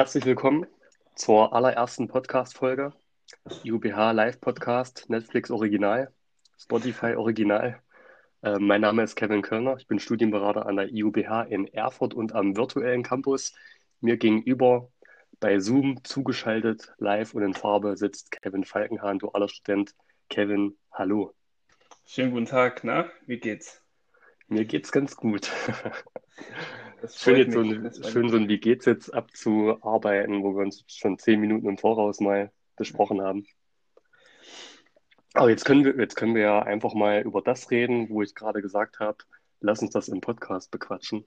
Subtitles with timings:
[0.00, 0.66] Herzlich willkommen
[1.14, 2.94] zur allerersten Podcast-Folge.
[3.66, 6.10] UBH Live Podcast, Netflix Original,
[6.58, 7.78] Spotify Original.
[8.42, 9.76] Äh, mein Name ist Kevin Kölner.
[9.76, 13.52] Ich bin Studienberater an der IUBH in Erfurt und am virtuellen Campus.
[14.00, 14.88] Mir gegenüber
[15.38, 19.94] bei Zoom zugeschaltet, live und in Farbe sitzt Kevin Falkenhahn, dualer Student.
[20.30, 21.34] Kevin, hallo.
[22.06, 23.82] Schönen guten Tag, na, wie geht's?
[24.48, 25.50] Mir geht's ganz gut.
[27.08, 31.18] Schön, jetzt so ein, schön so ein Wie geht's jetzt abzuarbeiten, wo wir uns schon
[31.18, 33.46] zehn Minuten im Voraus mal besprochen haben.
[35.34, 38.34] Aber jetzt können wir, jetzt können wir ja einfach mal über das reden, wo ich
[38.34, 39.18] gerade gesagt habe,
[39.60, 41.24] lass uns das im Podcast bequatschen.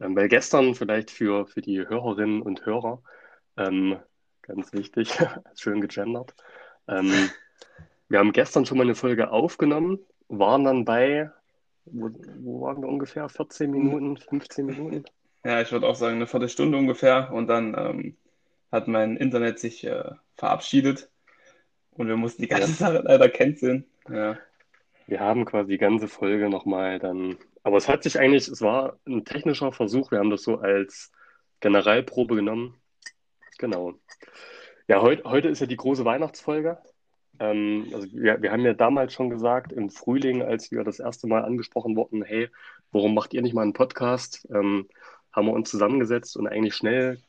[0.00, 3.02] Ähm, weil gestern vielleicht für, für die Hörerinnen und Hörer,
[3.56, 3.98] ähm,
[4.42, 5.18] ganz wichtig,
[5.56, 6.34] schön gegendert,
[6.86, 7.30] ähm,
[8.08, 11.30] wir haben gestern schon mal eine Folge aufgenommen, waren dann bei,
[11.92, 12.10] wo,
[12.40, 13.28] wo waren wir ungefähr?
[13.28, 15.04] 14 Minuten, 15 Minuten?
[15.44, 17.32] Ja, ich würde auch sagen, eine Viertelstunde ungefähr.
[17.32, 18.16] Und dann ähm,
[18.70, 21.10] hat mein Internet sich äh, verabschiedet
[21.98, 22.74] und wir mussten die ganze ja.
[22.74, 23.84] Sache leider canceln.
[24.08, 24.38] Ja.
[25.06, 27.36] Wir haben quasi die ganze Folge nochmal dann.
[27.62, 30.10] Aber es hat sich eigentlich, es war ein technischer Versuch.
[30.10, 31.12] Wir haben das so als
[31.60, 32.74] Generalprobe genommen.
[33.58, 33.94] Genau.
[34.86, 36.78] Ja, heut, heute ist ja die große Weihnachtsfolge.
[37.40, 41.26] Ähm, also wir, wir haben ja damals schon gesagt, im Frühling, als wir das erste
[41.26, 42.48] Mal angesprochen wurden, hey,
[42.92, 44.46] warum macht ihr nicht mal einen Podcast?
[44.52, 44.88] Ähm,
[45.32, 47.20] haben wir uns zusammengesetzt und eigentlich schnell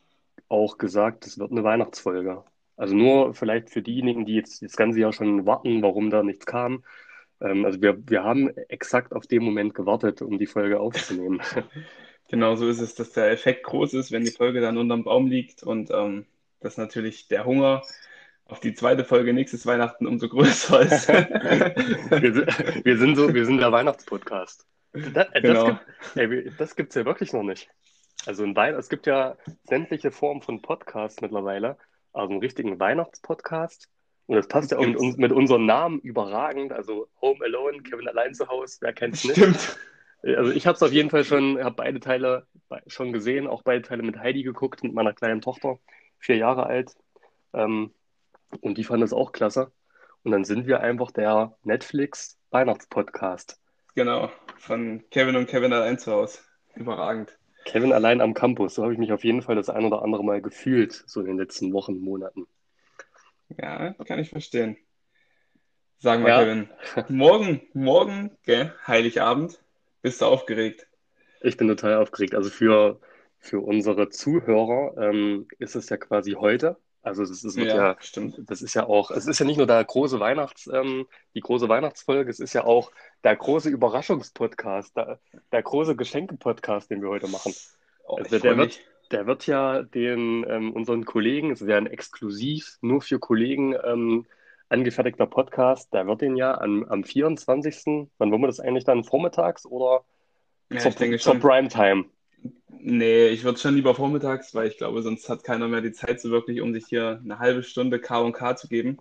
[0.48, 2.44] auch gesagt, es wird eine Weihnachtsfolge.
[2.78, 6.46] Also nur vielleicht für diejenigen, die jetzt das ganze Jahr schon warten, warum da nichts
[6.46, 6.84] kam.
[7.42, 11.42] Ähm, also wir, wir haben exakt auf den Moment gewartet, um die Folge aufzunehmen.
[12.32, 15.26] Genau so ist es, dass der Effekt groß ist, wenn die Folge dann unterm Baum
[15.26, 16.28] liegt und ähm,
[16.60, 17.82] dass natürlich der Hunger
[18.50, 21.08] auf die zweite Folge nächstes Weihnachten umso größer ist.
[21.09, 24.66] wir, sind, wir, sind so, wir sind der Weihnachtspodcast.
[24.92, 25.80] Das, genau.
[26.58, 27.70] das gibt es ja wirklich noch nicht.
[28.25, 31.77] Also ein Wein, es gibt ja sämtliche Formen von Podcasts mittlerweile.
[32.11, 33.88] Also einen richtigen Weihnachtspodcast.
[34.25, 36.72] Und das passt ja auch mit, mit unserem Namen überragend.
[36.73, 39.38] Also Home Alone, Kevin allein zu Hause, wer kennt es nicht?
[39.38, 39.77] Stimmt.
[40.21, 42.45] Also ich habe es auf jeden Fall schon, habe beide Teile
[42.88, 45.80] schon gesehen, auch beide Teile mit Heidi geguckt, mit meiner kleinen Tochter,
[46.17, 46.95] vier Jahre alt.
[47.54, 47.92] Ähm,
[48.61, 49.71] und die fand es auch klasse.
[50.23, 53.60] Und dann sind wir einfach der Netflix Weihnachtspodcast.
[53.95, 56.39] Genau, von Kevin und Kevin allein zu Hause.
[56.76, 57.38] Überragend.
[57.65, 60.23] Kevin allein am Campus, so habe ich mich auf jeden Fall das ein oder andere
[60.23, 62.48] Mal gefühlt, so in den letzten Wochen, Monaten.
[63.58, 64.77] Ja, kann ich verstehen.
[65.98, 66.43] Sagen wir, ja.
[66.43, 66.70] Kevin.
[67.09, 69.59] Morgen, morgen, gell, Heiligabend,
[70.02, 70.88] bist du aufgeregt?
[71.42, 72.36] Ich bin total aufgeregt.
[72.36, 72.99] Also für,
[73.38, 76.77] für unsere Zuhörer ähm, ist es ja quasi heute.
[77.02, 78.42] Also das ist, ja, ja, stimmt.
[78.48, 81.70] Das ist ja auch, es ist ja nicht nur der große Weihnachts, ähm, die große
[81.70, 82.92] Weihnachtsfolge, es ist ja auch
[83.23, 85.20] der große Überraschungspodcast, der,
[85.52, 87.54] der große Geschenke-Podcast, den wir heute machen.
[88.05, 88.80] Oh, also der wird,
[89.11, 93.76] der wird ja den ähm, unseren Kollegen, es ist ja ein exklusiv nur für Kollegen
[93.83, 94.26] ähm,
[94.67, 98.09] angefertigter Podcast, der wird den ja am, am 24.
[98.17, 100.04] Wann wollen wir das eigentlich dann vormittags oder
[100.70, 102.05] ja, zur, zur Primetime?
[102.82, 106.22] Nee, ich würde schon lieber vormittags, weil ich glaube, sonst hat keiner mehr die Zeit
[106.22, 109.00] so wirklich, um sich hier eine halbe Stunde K und K zu geben.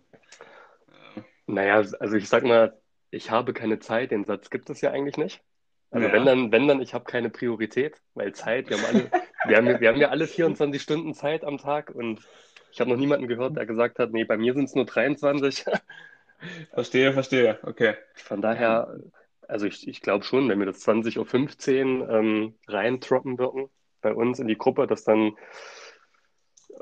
[1.46, 2.76] Naja, also ich sag mal,
[3.10, 5.40] ich habe keine Zeit, den Satz gibt es ja eigentlich nicht.
[5.90, 6.12] Also ja.
[6.12, 9.10] wenn dann, wenn dann, ich habe keine Priorität, weil Zeit, wir haben alle,
[9.46, 12.20] wir haben, wir haben ja alle 24 Stunden Zeit am Tag und
[12.72, 15.64] ich habe noch niemanden gehört, der gesagt hat, nee, bei mir sind es nur 23.
[16.72, 17.94] Verstehe, verstehe, okay.
[18.14, 19.00] Von daher
[19.48, 23.68] also ich, ich glaube schon, wenn wir das 20.15 Uhr ähm, reintroppen würden
[24.00, 25.36] bei uns in die Gruppe, dass dann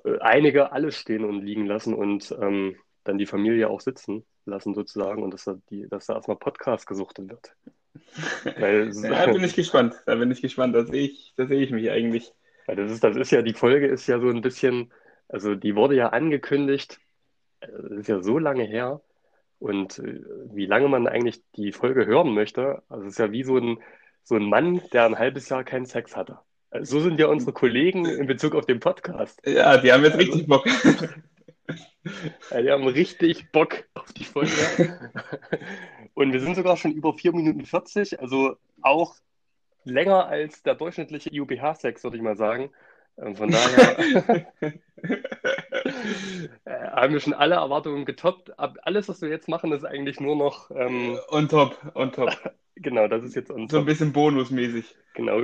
[0.04, 4.74] äh, einige alles stehen und liegen lassen und ähm, dann die Familie auch sitzen lassen
[4.74, 7.54] sozusagen und dass da, die, dass da erstmal Podcast gesuchtet wird.
[8.58, 9.94] Weil, ja, da bin ich gespannt.
[10.04, 10.74] Da bin ich gespannt.
[10.74, 12.32] Da sehe ich, da sehe ich mich eigentlich.
[12.66, 14.92] Weil das ist, das ist ja, die Folge ist ja so ein bisschen,
[15.28, 17.00] also die wurde ja angekündigt,
[17.60, 19.00] äh, das ist ja so lange her,
[19.58, 20.20] und äh,
[20.52, 23.78] wie lange man eigentlich die Folge hören möchte, also es ist ja wie so ein,
[24.22, 26.38] so ein Mann, der ein halbes Jahr keinen Sex hatte.
[26.70, 29.40] Also so sind ja unsere Kollegen in Bezug auf den Podcast.
[29.46, 30.66] Ja, die haben jetzt also, richtig Bock.
[32.50, 34.52] Ja, die haben richtig Bock auf die Folge.
[36.14, 39.16] Und wir sind sogar schon über 4 Minuten 40, also auch
[39.84, 42.70] länger als der durchschnittliche UBH-Sex, würde ich mal sagen.
[43.16, 44.72] Und von daher äh,
[46.66, 48.58] haben wir schon alle Erwartungen getoppt.
[48.58, 52.30] Alles, was wir jetzt machen, ist eigentlich nur noch ähm, on top, on top.
[52.76, 53.70] genau, das ist jetzt on top.
[53.70, 54.94] So ein bisschen bonusmäßig.
[55.14, 55.40] Genau,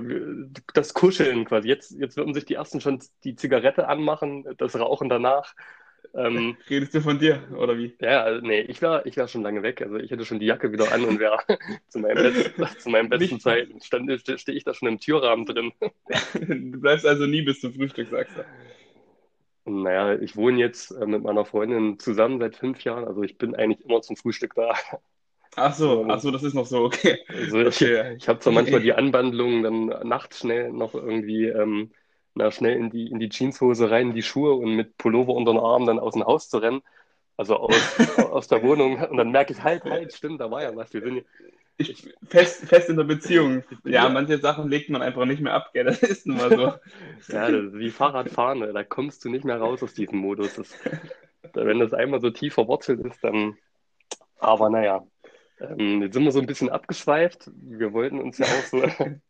[0.75, 1.69] das Kuscheln quasi.
[1.69, 5.55] Jetzt, jetzt würden sich die ersten schon die Zigarette anmachen, das Rauchen danach.
[6.15, 7.97] Ähm, Redest du von dir, oder wie?
[8.01, 9.81] Ja, also, nee, ich wäre ich wär schon lange weg.
[9.83, 11.39] Also ich hätte schon die Jacke wieder an und wäre
[11.89, 12.35] zu, meinem
[12.79, 15.73] zu meinem besten Zeiten stehe steh, ich da schon im Türrahmen drin.
[16.35, 18.45] du bleibst also nie bis zum Frühstück, sagst du.
[19.65, 23.55] Naja, ich wohne jetzt äh, mit meiner Freundin zusammen seit fünf Jahren, also ich bin
[23.55, 24.75] eigentlich immer zum Frühstück da.
[25.57, 27.19] Ach so, ach so, das ist noch so, okay.
[27.43, 28.19] Also ich, Okay.
[28.19, 31.93] ich habe zwar manchmal die Anwandlung, dann nachts schnell noch irgendwie, ähm,
[32.35, 35.53] na, schnell in die, in die Jeanshose rein, in die Schuhe und mit Pullover unter
[35.53, 36.81] den Armen dann aus dem Haus zu rennen,
[37.37, 38.97] also aus, aus der Wohnung.
[39.03, 40.93] Und dann merke ich, halt, halt, stimmt, da war ja was.
[40.95, 41.25] Wir sind,
[41.91, 43.63] Ich, fest, fest in der Beziehung.
[43.85, 45.85] Ja, manche Sachen legt man einfach nicht mehr ab, gell?
[45.85, 46.63] Das ist nun mal so.
[47.33, 48.73] ja, das ist wie Fahrradfahren, ne?
[48.73, 50.55] da kommst du nicht mehr raus aus diesem Modus.
[50.55, 50.75] Das,
[51.55, 53.57] wenn das einmal so tief verwurzelt ist, dann,
[54.39, 55.07] aber naja.
[55.61, 57.51] Ähm, jetzt sind wir so ein bisschen abgeschweift.
[57.55, 58.83] Wir wollten uns ja auch so,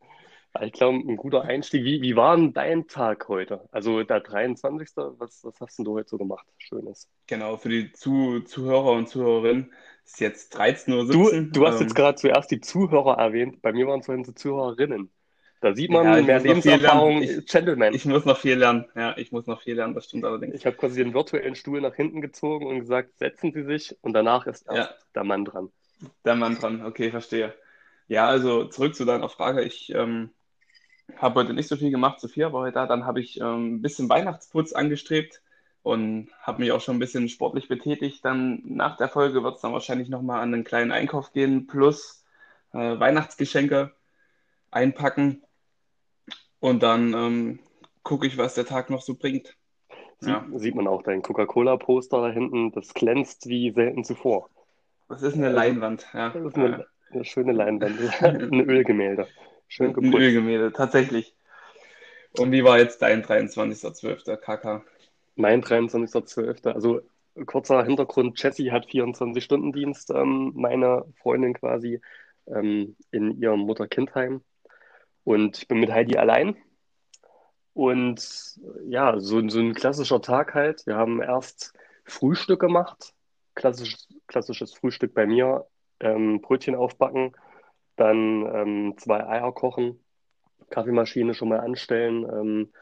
[0.63, 1.85] ich glaube, ein guter Einstieg.
[1.85, 3.69] Wie, wie war denn dein Tag heute?
[3.73, 4.91] Also der 23.
[4.97, 6.47] Was, was hast denn du heute so gemacht?
[6.59, 7.09] Schönes.
[7.27, 9.73] Genau, für die Zu Zuhörer und Zuhörerinnen
[10.05, 11.07] ist jetzt 13.17 Uhr.
[11.07, 13.63] Du, du hast jetzt Ähm, gerade zuerst die Zuhörer erwähnt.
[13.63, 15.11] Bei mir waren es vorhin so Zuhörerinnen.
[15.61, 16.41] Da sieht ja, man ich mehr.
[16.41, 17.95] Lebenserfahrung, Ich, Gentleman.
[17.95, 18.87] ich muss noch viel lernen.
[18.95, 20.55] Ja, ich muss noch viel lernen, das stimmt allerdings.
[20.55, 24.13] Ich habe quasi den virtuellen Stuhl nach hinten gezogen und gesagt, setzen Sie sich und
[24.13, 25.71] danach ist Ja, erst der Mann dran.
[26.25, 26.85] der Mann dran.
[26.85, 27.55] Okay, verstehe.
[28.09, 29.63] Ja, also zurück zu deiner Frage.
[29.63, 30.31] Ich ähm,
[31.17, 32.87] habe heute nicht so viel gemacht, Sophia war heute da.
[32.87, 35.42] Dann habe ich ähm, ein bisschen Weihnachtsputz angestrebt
[35.83, 38.25] und habe mich auch schon ein bisschen sportlich betätigt.
[38.25, 42.25] Dann nach der Folge wird es dann wahrscheinlich nochmal an einen kleinen Einkauf gehen, plus
[42.73, 43.93] äh, Weihnachtsgeschenke
[44.71, 45.45] einpacken.
[46.61, 47.59] Und dann ähm,
[48.03, 49.57] gucke ich, was der Tag noch so bringt.
[50.21, 54.51] Sieht, Ja, sieht man auch dein Coca-Cola-Poster da hinten, das glänzt wie selten zuvor.
[55.09, 56.07] das ist eine Also, Leinwand.
[56.13, 59.29] Ja, das ist eine, eine schöne Leinwand, ein Ölgemälde,
[59.69, 60.15] schön Ein geputzt.
[60.15, 61.37] Ölgemälde, tatsächlich.
[62.33, 64.37] Und wie war jetzt dein 23.12.
[64.37, 64.85] KK?
[65.35, 66.69] Mein 23.12.
[66.73, 67.01] Also
[67.47, 72.01] kurzer Hintergrund, Jessie hat 24-Stunden-Dienst, ähm, meine Freundin quasi,
[72.47, 74.43] ähm, in ihrem Mutter-Kind-Heim.
[75.25, 76.57] Und ich bin mit Heidi allein.
[77.75, 80.87] Und ja, so, so ein klassischer Tag halt.
[80.87, 81.73] Wir haben erst
[82.05, 83.15] Frühstück gemacht,
[83.55, 83.97] klassisch,
[84.27, 85.67] klassisches Frühstück bei mir,
[86.01, 87.33] ähm, Brötchen aufbacken,
[87.97, 90.01] dann ähm, zwei Eier kochen,
[90.71, 92.73] Kaffeemaschine schon mal anstellen, ähm,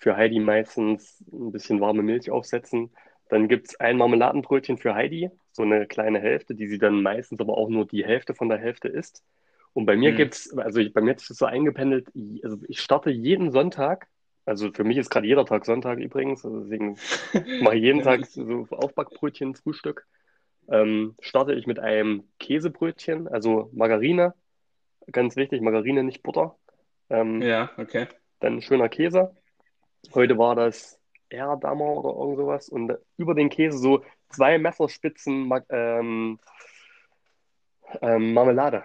[0.00, 2.90] für Heidi meistens ein bisschen warme Milch aufsetzen.
[3.30, 7.40] Dann gibt es ein Marmeladenbrötchen für Heidi, so eine kleine Hälfte, die sie dann meistens
[7.40, 9.24] aber auch nur die Hälfte von der Hälfte isst.
[9.74, 10.16] Und bei mir Hm.
[10.16, 12.08] gibt's, also ich, bei mir hat sich das so eingependelt,
[12.44, 14.08] also ich starte jeden Sonntag,
[14.44, 17.00] also für mich ist gerade jeder Tag Sonntag übrigens, also deswegen
[17.58, 20.06] mache ich jeden Tag so Aufbackbrötchen, Frühstück.
[20.68, 24.34] Ähm, starte ich mit einem Käsebrötchen, also Margarine,
[25.12, 26.56] ganz wichtig, Margarine, nicht Butter.
[27.10, 28.06] Ähm, Ja, okay.
[28.40, 29.36] dann schöner Käse.
[30.14, 30.98] Heute war das
[31.28, 32.68] Erdammer oder irgend sowas.
[32.68, 36.38] Und über den Käse so zwei Messerspitzen ähm,
[38.00, 38.84] ähm, Marmelade.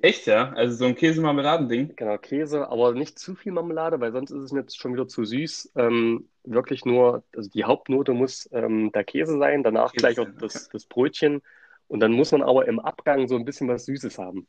[0.00, 0.52] Echt, ja?
[0.52, 1.94] Also so ein Käse-Marmeladen-Ding?
[1.96, 5.08] Genau, Käse, aber nicht zu viel Marmelade, weil sonst ist es mir jetzt schon wieder
[5.08, 5.72] zu süß.
[5.76, 10.28] Ähm, wirklich nur, also die Hauptnote muss ähm, der Käse sein, danach Käse gleich auch
[10.28, 10.38] okay.
[10.40, 11.42] das, das Brötchen.
[11.88, 14.46] Und dann muss man aber im Abgang so ein bisschen was Süßes haben.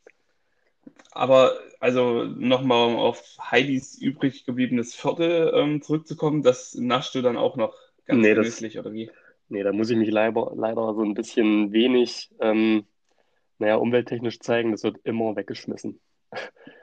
[1.12, 7.36] Aber also nochmal um auf Heidis übrig gebliebenes Viertel ähm, zurückzukommen, das naschst du dann
[7.36, 7.74] auch noch
[8.06, 9.10] ganz Nee, genüsslich, oder wie?
[9.48, 12.86] nee, da muss ich mich leider, leider so ein bisschen wenig, ähm,
[13.58, 14.72] naja, umwelttechnisch zeigen.
[14.72, 16.00] Das wird immer weggeschmissen.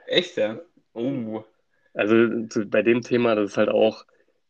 [0.06, 0.60] Echt, ja?
[0.94, 1.44] Oh.
[1.94, 4.04] Also zu, bei dem Thema, das ist halt auch,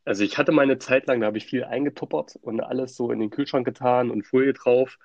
[0.04, 3.18] also ich hatte meine Zeit lang, da habe ich viel eingetuppert und alles so in
[3.20, 4.98] den Kühlschrank getan und Folie drauf.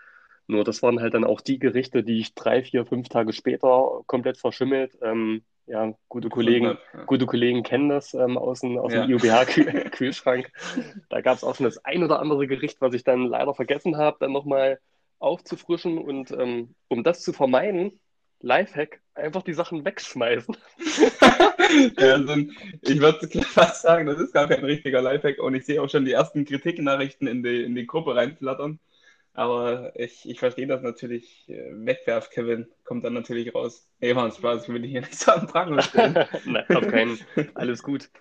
[0.47, 4.01] Nur das waren halt dann auch die Gerichte, die ich drei, vier, fünf Tage später
[4.07, 4.97] komplett verschimmelt.
[5.01, 6.79] Ähm, ja, gute Kollegen, habe.
[6.93, 7.03] Ja.
[7.05, 9.07] gute Kollegen kennen das ähm, aus dem, aus dem Ja.
[9.07, 10.51] IUBH-Kühlschrank.
[11.09, 13.97] Da gab es auch schon das ein oder andere Gericht, was ich dann leider vergessen
[13.97, 14.79] habe, dann nochmal
[15.19, 15.97] aufzufrischen.
[15.97, 18.00] Und ähm, um das zu vermeiden,
[18.41, 20.55] Lifehack, einfach die Sachen wegschmeißen.
[21.97, 25.65] Ja, so ein, ich würde fast sagen, das ist gar kein richtiger Lifehack und ich
[25.65, 28.79] sehe auch schon die ersten Kritiknachrichten in die, in die Gruppe reinflattern.
[29.34, 31.50] Aber ich, ich verstehe das natürlich.
[31.50, 33.90] äh, Wegwerf, Kevin, kommt dann natürlich raus.
[34.00, 36.13] Nee, war ein Spaß, ich will dich hier nicht so am Pranger stellen.
[36.46, 37.20] Nein, auf keinen,
[37.56, 38.12] alles gut.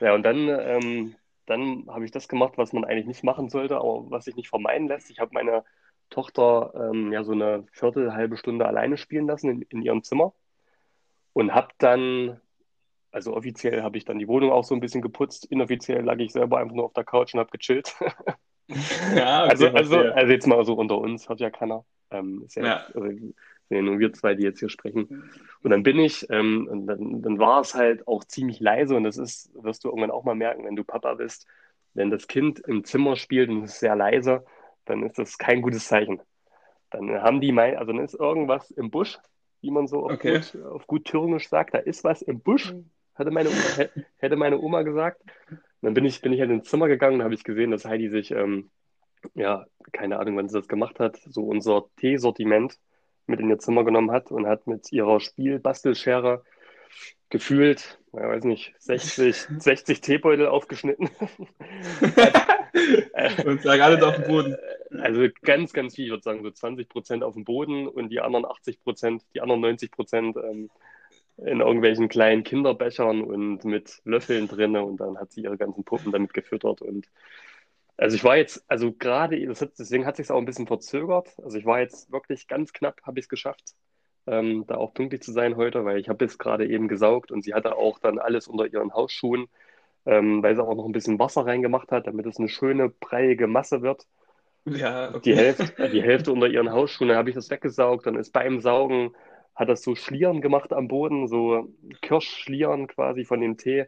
[0.00, 1.14] Ja, und dann, ähm,
[1.46, 4.48] dann habe ich das gemacht, was man eigentlich nicht machen sollte, aber was sich nicht
[4.48, 5.10] vermeiden lässt.
[5.10, 5.64] Ich habe meine
[6.10, 10.34] Tochter ähm, ja so eine Viertel, halbe Stunde alleine spielen lassen in, in ihrem Zimmer
[11.32, 12.40] und habe dann,
[13.12, 16.32] also offiziell habe ich dann die Wohnung auch so ein bisschen geputzt, inoffiziell lag ich
[16.32, 17.94] selber einfach nur auf der Couch und habe gechillt.
[19.14, 21.84] Ja, Also, okay, also, also jetzt mal so unter uns, hört ja keiner.
[22.10, 22.76] Ähm, ist ja Ja.
[22.86, 25.30] jetzt, also, sind nur wir zwei, die jetzt hier sprechen.
[25.62, 29.04] Und dann bin ich, ähm, und dann, dann war es halt auch ziemlich leise und
[29.04, 31.46] das ist, wirst du irgendwann auch mal merken, wenn du Papa bist,
[31.94, 34.44] wenn das Kind im Zimmer spielt und es ist sehr leise,
[34.84, 36.20] dann ist das kein gutes Zeichen.
[36.90, 39.18] Dann haben die mein, also dann ist irgendwas im Busch,
[39.62, 40.38] wie man so auf Okay.
[40.40, 42.74] gut, auf gut Thüringisch sagt, da ist was im Busch,
[43.14, 45.22] hätte meine Oma, hä- hätte meine Oma gesagt.
[45.82, 48.08] Dann bin ich, bin ich halt ins Zimmer gegangen und habe ich gesehen, dass Heidi
[48.08, 48.70] sich, ähm,
[49.34, 52.78] ja, keine Ahnung, wann sie das gemacht hat, so unser Teesortiment
[53.26, 56.44] mit in ihr Zimmer genommen hat und hat mit ihrer Spielbastelschere
[57.30, 61.08] gefühlt, ich weiß nicht, 60, 60 Teebeutel aufgeschnitten.
[63.44, 64.56] und lag alles auf dem Boden.
[65.00, 68.20] Also ganz, ganz viel, ich würde sagen, so 20 Prozent auf dem Boden und die
[68.20, 70.70] anderen 80 Prozent, die anderen 90 Prozent ähm,
[71.38, 76.12] in irgendwelchen kleinen Kinderbechern und mit Löffeln drin und dann hat sie ihre ganzen Puppen
[76.12, 77.08] damit gefüttert und
[77.96, 79.38] also ich war jetzt, also gerade,
[79.78, 81.34] deswegen hat sich auch ein bisschen verzögert.
[81.42, 83.74] Also ich war jetzt wirklich ganz knapp, habe ich es geschafft,
[84.26, 87.44] ähm, da auch pünktlich zu sein heute, weil ich habe jetzt gerade eben gesaugt und
[87.44, 89.46] sie hatte auch dann alles unter ihren Hausschuhen,
[90.06, 93.46] ähm, weil sie auch noch ein bisschen Wasser reingemacht hat, damit es eine schöne, breiige
[93.46, 94.06] Masse wird.
[94.64, 95.20] Ja, okay.
[95.24, 98.60] Die Hälfte, die Hälfte unter ihren Hausschuhen, dann habe ich das weggesaugt, dann ist beim
[98.60, 99.14] Saugen
[99.54, 101.68] hat das so Schlieren gemacht am Boden, so
[102.00, 103.86] Kirschschlieren quasi von dem Tee.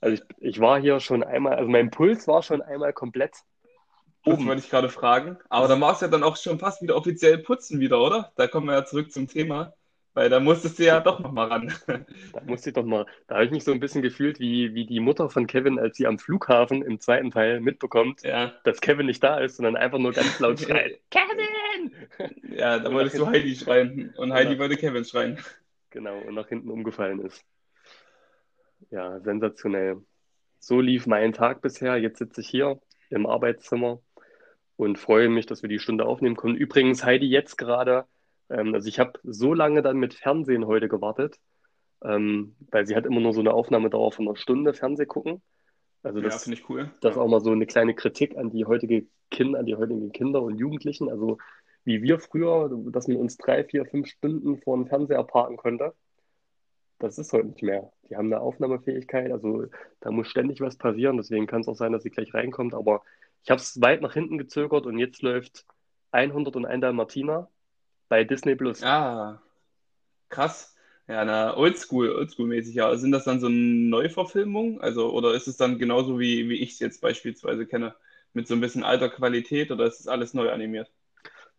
[0.00, 3.36] Also ich, ich war hier schon einmal, also mein Puls war schon einmal komplett
[4.24, 5.38] Das wollte ich gerade fragen.
[5.48, 8.32] Aber da war es ja dann auch schon fast wieder offiziell putzen wieder, oder?
[8.36, 9.74] Da kommen wir ja zurück zum Thema.
[10.14, 11.72] Weil da musstest du ja doch nochmal ran.
[11.86, 14.84] Da musste ich doch mal, da habe ich mich so ein bisschen gefühlt wie, wie
[14.84, 19.06] die Mutter von Kevin, als sie am Flughafen im zweiten Teil mitbekommt, Ja, dass Kevin
[19.06, 21.00] nicht da ist, sondern einfach nur ganz laut schreit.
[21.10, 21.92] Kevin!
[22.56, 24.58] ja, da wolltest du Heidi schreien und Heidi Ja.
[24.58, 25.38] wollte Kevin schreien.
[25.90, 27.44] Genau, und nach hinten umgefallen ist.
[28.90, 30.02] Ja, sensationell.
[30.58, 31.96] So lief mein Tag bisher.
[31.96, 34.00] Jetzt sitze ich hier im Arbeitszimmer
[34.76, 36.56] und freue mich, dass wir die Stunde aufnehmen können.
[36.56, 38.04] Übrigens, Heidi, jetzt gerade,
[38.52, 41.38] ähm, also ich habe so lange dann mit Fernsehen heute gewartet,
[42.04, 45.42] ähm, weil sie hat immer nur so eine Aufnahmedauer von einer Stunde Fernseh gucken.
[46.02, 46.90] Also Ja, das, finde ich cool.
[47.00, 50.12] das ist auch mal so eine kleine Kritik an die heutige Kinder, an die heutigen
[50.12, 51.08] Kinder und Jugendlichen.
[51.08, 51.38] Also
[51.84, 55.94] wie wir früher, dass man uns drei, vier, fünf Stunden vor dem Fernseher parken konnte.
[56.98, 57.92] Das ist heute nicht mehr.
[58.08, 59.66] Die haben eine Aufnahmefähigkeit, also
[60.00, 61.16] da muss ständig was passieren.
[61.16, 62.74] Deswegen kann es auch sein, dass sie gleich reinkommt.
[62.74, 63.02] Aber
[63.42, 65.66] ich habe es weit nach hinten gezögert und jetzt läuft
[66.12, 67.48] 101 Dalmatiner
[68.12, 68.82] bei Disney Plus.
[68.82, 69.40] Ah,
[70.28, 70.76] krass.
[71.08, 72.94] Ja, na, Oldschool, Oldschool-mäßig, ja.
[72.94, 74.82] Sind das dann so Neuverfilmungen?
[74.82, 77.94] Also, oder ist es dann genauso wie, wie ich es jetzt beispielsweise kenne,
[78.34, 80.90] mit so ein bisschen alter Qualität oder ist es alles neu animiert?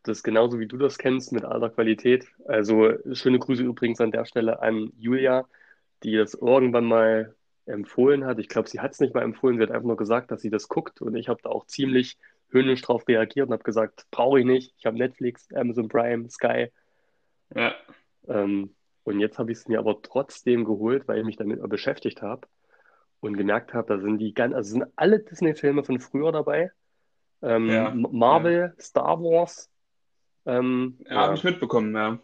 [0.03, 2.27] Das ist genauso wie du das kennst mit alter Qualität.
[2.45, 5.47] Also schöne Grüße übrigens an der Stelle an Julia,
[6.03, 7.33] die das irgendwann mal
[7.65, 8.37] empfohlen hat.
[8.37, 10.51] Ich glaube, sie hat es nicht mal empfohlen, sie hat einfach nur gesagt, dass sie
[10.51, 12.19] das guckt und ich habe da auch ziemlich
[12.53, 14.73] höhnisch drauf reagiert und habe gesagt, brauche ich nicht.
[14.77, 16.71] Ich habe Netflix, Amazon Prime, Sky.
[17.53, 17.73] Ja,
[18.27, 22.21] Ähm, und jetzt habe ich es mir aber trotzdem geholt, weil ich mich damit beschäftigt
[22.21, 22.47] habe
[23.19, 26.71] und gemerkt habe, da sind die ganz, also sind alle Disney-Filme von früher dabei.
[27.41, 29.69] Ähm, ja, Marvel, Star Wars.
[30.45, 31.33] Ähm, ja, habe ja.
[31.33, 32.19] ich mitbekommen, ja.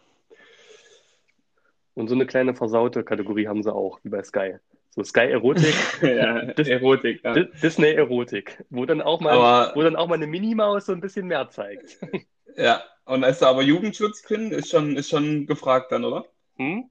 [1.94, 4.56] Und so eine kleine versaute Kategorie haben sie auch, wie bei Sky.
[4.90, 7.34] So Sky Erotik, Ja, Dis Erotik, ja.
[7.34, 10.92] Di- Disney Erotik, wo dann auch mal, Aber wo dann auch mal eine Minimaus so
[10.92, 11.98] ein bisschen mehr zeigt.
[12.56, 16.26] ja, und ist da aber Jugendschutz drin, ist schon, ist schon gefragt dann, oder?
[16.56, 16.90] Hm?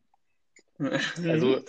[1.27, 1.59] Also,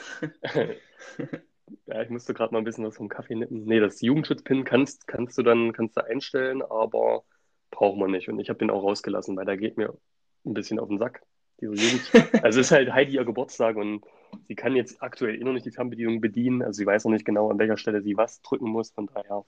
[1.87, 3.65] ja, ich musste gerade mal ein bisschen was vom Kaffee nippen.
[3.65, 7.25] Nee, das Jugendschutzpin kannst, kannst du dann kannst du einstellen, aber
[7.73, 8.29] braucht man nicht.
[8.29, 9.97] Und ich habe den auch rausgelassen, weil da geht mir
[10.45, 11.23] ein bisschen auf den Sack.
[11.61, 12.03] Diese Jugend.
[12.45, 14.05] Also es ist halt Heidi ihr Geburtstag und
[14.49, 16.63] sie kann jetzt aktuell eh noch nicht die Fernbedienung bedienen.
[16.63, 18.91] Also sie weiß noch nicht genau, an welcher Stelle sie was drücken muss.
[18.91, 19.45] Von daher,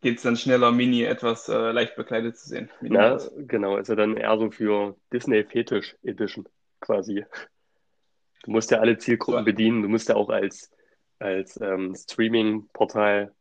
[0.00, 2.70] geht es dann schneller, Mini etwas äh, leicht bekleidet zu sehen.
[2.80, 6.48] Mini na, genau, ist ja dann eher so für Disney Fetish Edition
[6.80, 7.24] quasi.
[8.44, 9.82] Du musst ja alle Zielgruppen So, bedienen.
[9.82, 10.70] Du musst ja auch als,
[11.18, 13.32] als ähm, Streaming-Portal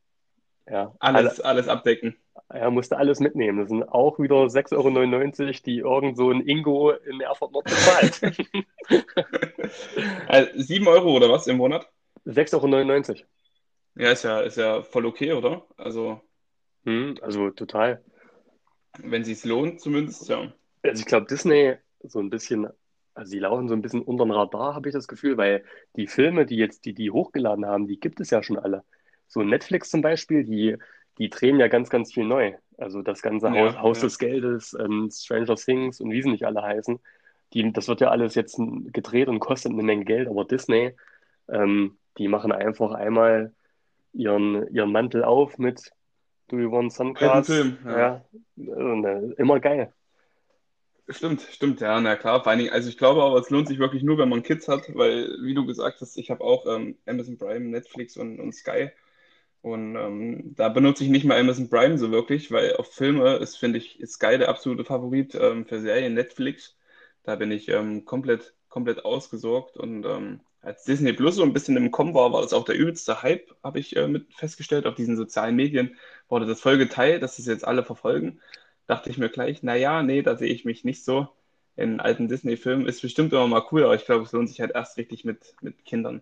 [0.70, 2.16] ja, alle, alles, alles abdecken.
[2.50, 3.60] Er musste alles mitnehmen.
[3.60, 8.22] Das sind auch wieder 6,99 Euro, die irgend so ein Ingo in Erfurt Nord bezahlt.
[10.28, 11.90] Also 7 Euro oder was im Monat?
[12.26, 13.28] 6,99 Euro.
[13.96, 15.68] Ja, ist ja, ist ja voll okay, oder?
[15.78, 16.22] Also,
[16.86, 18.04] Hm, also total.
[19.00, 20.54] wenn sich's lohnt, zumindest, ja.
[20.84, 22.68] Also ich glaube, Disney so ein bisschen,
[23.14, 26.08] also die laufen so ein bisschen unter den Radar, habe ich das Gefühl, weil die
[26.08, 28.84] Filme, die jetzt, die die hochgeladen haben, die gibt es ja schon alle.
[29.28, 30.78] So Netflix zum Beispiel, die,
[31.18, 32.54] die drehen ja ganz, ganz viel neu.
[32.78, 34.04] Also das ganze Haus, Ja, Haus ja.
[34.04, 37.00] des Geldes, ähm, Stranger Things und wie sie nicht alle heißen.
[37.54, 40.94] Die, das wird ja alles jetzt gedreht und kostet eine Menge Geld, aber Disney,
[41.50, 43.54] ähm, die machen einfach einmal
[44.14, 45.92] ihren, ihren Mantel auf mit
[46.50, 47.48] Do You Want Cards?
[47.48, 48.22] Film, ja.
[48.56, 49.94] Ja, und, äh, immer geil.
[51.10, 52.44] Stimmt, stimmt, ja, na klar.
[52.44, 54.68] Vor allen Dingen, also ich glaube aber, es lohnt sich wirklich nur, wenn man Kids
[54.68, 58.54] hat, weil, wie du gesagt hast, ich habe auch ähm, Amazon Prime, Netflix und, und
[58.54, 58.90] Sky.
[59.62, 63.58] Und ähm, da benutze ich nicht mal Amazon Prime so wirklich, weil auf Filme ist,
[63.58, 66.78] finde ich, ist Sky der absolute Favorit ähm, für Serien, Netflix.
[67.24, 71.78] Da bin ich ähm, komplett, komplett ausgesorgt und ähm, als Disney Plus so ein bisschen
[71.78, 74.86] im Kommen war, war das auch der übelste Hype, habe ich äh, mit festgestellt.
[74.86, 75.96] Auf diesen sozialen Medien
[76.30, 78.42] wurde das voll geteilt, dass das jetzt alle verfolgen.
[78.88, 81.28] Dachte ich mir gleich, naja, nee, da sehe ich mich nicht so.
[81.76, 84.72] In alten Disney-Filmen ist bestimmt immer mal cool, aber ich glaube, es lohnt sich halt
[84.74, 86.22] erst richtig mit, mit Kindern.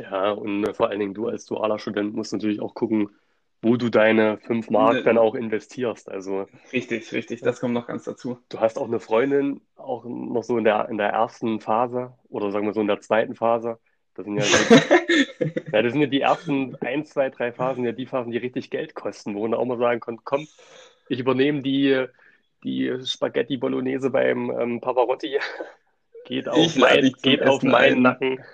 [0.00, 3.10] Ja, und äh, vor allen Dingen du als dualer Student musst natürlich auch gucken,
[3.62, 6.10] wo du deine 5 Mark Ne, dann auch investierst.
[6.10, 8.38] Also Richtig, richtig, das kommt noch ganz dazu.
[8.48, 12.50] du hast auch eine Freundin, auch noch so in der, in der ersten Phase oder
[12.50, 13.78] sagen wir so in der zweiten Phase.
[14.14, 17.92] Das sind ja, die, ja, das sind ja die ersten 1, 2, 3 Phasen, ja
[17.92, 20.48] die Phasen, die richtig Geld kosten, wo man auch mal sagen kann, komm,
[21.08, 22.06] ich übernehme die,
[22.64, 25.38] die Spaghetti Bolognese beim ähm, Pavarotti.
[26.26, 28.02] Geht auf, Ich mein, geht auf meinen ein.
[28.02, 28.44] Nacken.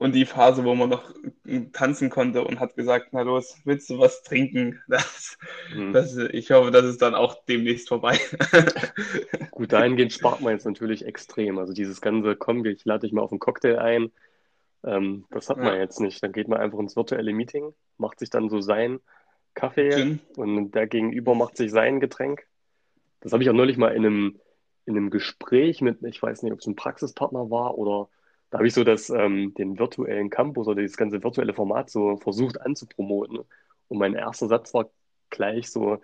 [0.00, 1.14] Und die Phase, wo man noch
[1.46, 4.80] äh, tanzen konnte und hat gesagt, na los, willst du was trinken?
[4.88, 5.36] Das,
[5.68, 5.92] Hm.
[5.92, 8.18] das, ich hoffe, das ist dann auch demnächst vorbei.
[9.50, 11.58] Gut, dahingehend spart man jetzt natürlich extrem.
[11.58, 14.10] Also dieses ganze, komm, ich lade dich mal auf einen Cocktail ein,
[14.84, 15.80] ähm, das hat man Ja.
[15.80, 16.22] jetzt nicht.
[16.22, 19.00] Dann geht man einfach ins virtuelle Meeting, macht sich dann so sein
[19.54, 20.20] Kaffee Gin.
[20.36, 22.46] und der Gegenüber macht sich sein Getränk.
[23.20, 24.40] Das habe ich auch neulich mal in einem,
[24.86, 28.08] in einem Gespräch mit, ich weiß nicht, ob es ein Praxispartner war oder
[28.50, 32.16] da habe ich so das, ähm, den virtuellen Campus oder dieses ganze virtuelle Format so
[32.16, 33.40] versucht anzupromoten.
[33.88, 34.90] Und mein erster Satz war
[35.30, 35.98] gleich so,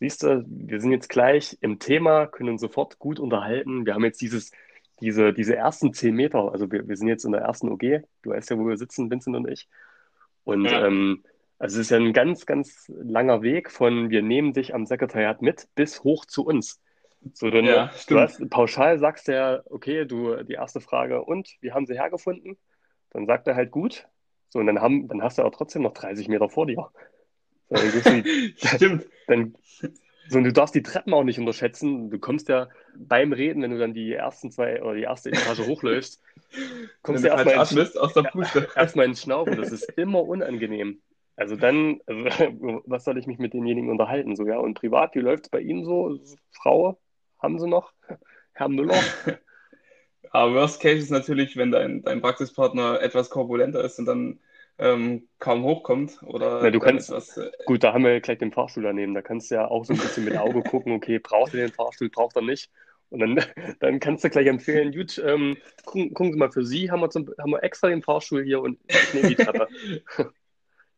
[0.00, 3.86] siehst du, wir sind jetzt gleich im Thema, können uns sofort gut unterhalten.
[3.86, 4.52] Wir haben jetzt dieses,
[5.00, 8.30] diese, diese ersten zehn Meter, also wir, wir sind jetzt in der ersten OG, du
[8.30, 9.68] weißt ja, wo wir sitzen, Vincent und ich.
[10.44, 10.86] Und Ja.
[10.86, 11.24] ähm,
[11.58, 15.42] also es ist ja ein ganz, ganz langer Weg von wir nehmen dich am Sekretariat
[15.42, 16.80] mit bis hoch zu uns.
[17.34, 18.20] So, dann, Ja, du stimmt.
[18.20, 22.58] hast, pauschal sagst du ja, okay, du, die erste Frage, und wie haben sie hergefunden?
[23.10, 24.08] Dann sagt er halt gut.
[24.48, 26.90] So, und dann haben, dann hast du aber trotzdem noch 30 Meter vor dir.
[27.68, 28.00] So, dann du,
[28.56, 29.06] Stimmt.
[29.26, 29.54] dann,
[30.28, 32.10] so, und du darfst die Treppen auch nicht unterschätzen.
[32.10, 35.58] Du kommst ja beim Reden, wenn du dann die ersten zwei oder die erste Etage
[35.60, 36.22] hochläufst,
[37.02, 38.68] kommst du du falsch erstmal ins, atmest aus der Puste.
[39.04, 39.56] ins Schnaufen.
[39.56, 41.00] Das ist immer unangenehm.
[41.36, 42.24] Also dann, also,
[42.86, 44.36] was soll ich mich mit denjenigen unterhalten?
[44.36, 46.18] So, ja, und privat, wie läuft es bei Ihnen so?
[46.52, 46.98] Frau,
[47.42, 47.92] haben Sie noch?
[48.52, 48.94] Herr Müller?
[50.30, 54.40] Aber Worst Case ist natürlich, wenn dein, dein Praxispartner etwas korpulenter ist und dann
[54.78, 57.36] ähm, kaum hochkommt oder Na, du kannst- etwas.
[57.36, 59.14] Äh, Gut, da haben wir gleich den Fahrstuhl daneben.
[59.14, 61.72] Da kannst du ja auch so ein bisschen mit Auge gucken, okay, braucht er den
[61.74, 62.70] Fahrstuhl, braucht er nicht.
[63.10, 63.36] Und dann,
[63.80, 67.10] dann kannst du gleich empfehlen, gut, ähm, gucken, gucken Sie mal, für Sie haben wir,
[67.10, 69.68] zum, haben wir extra den Fahrstuhl hier und ich nehme die Treppe.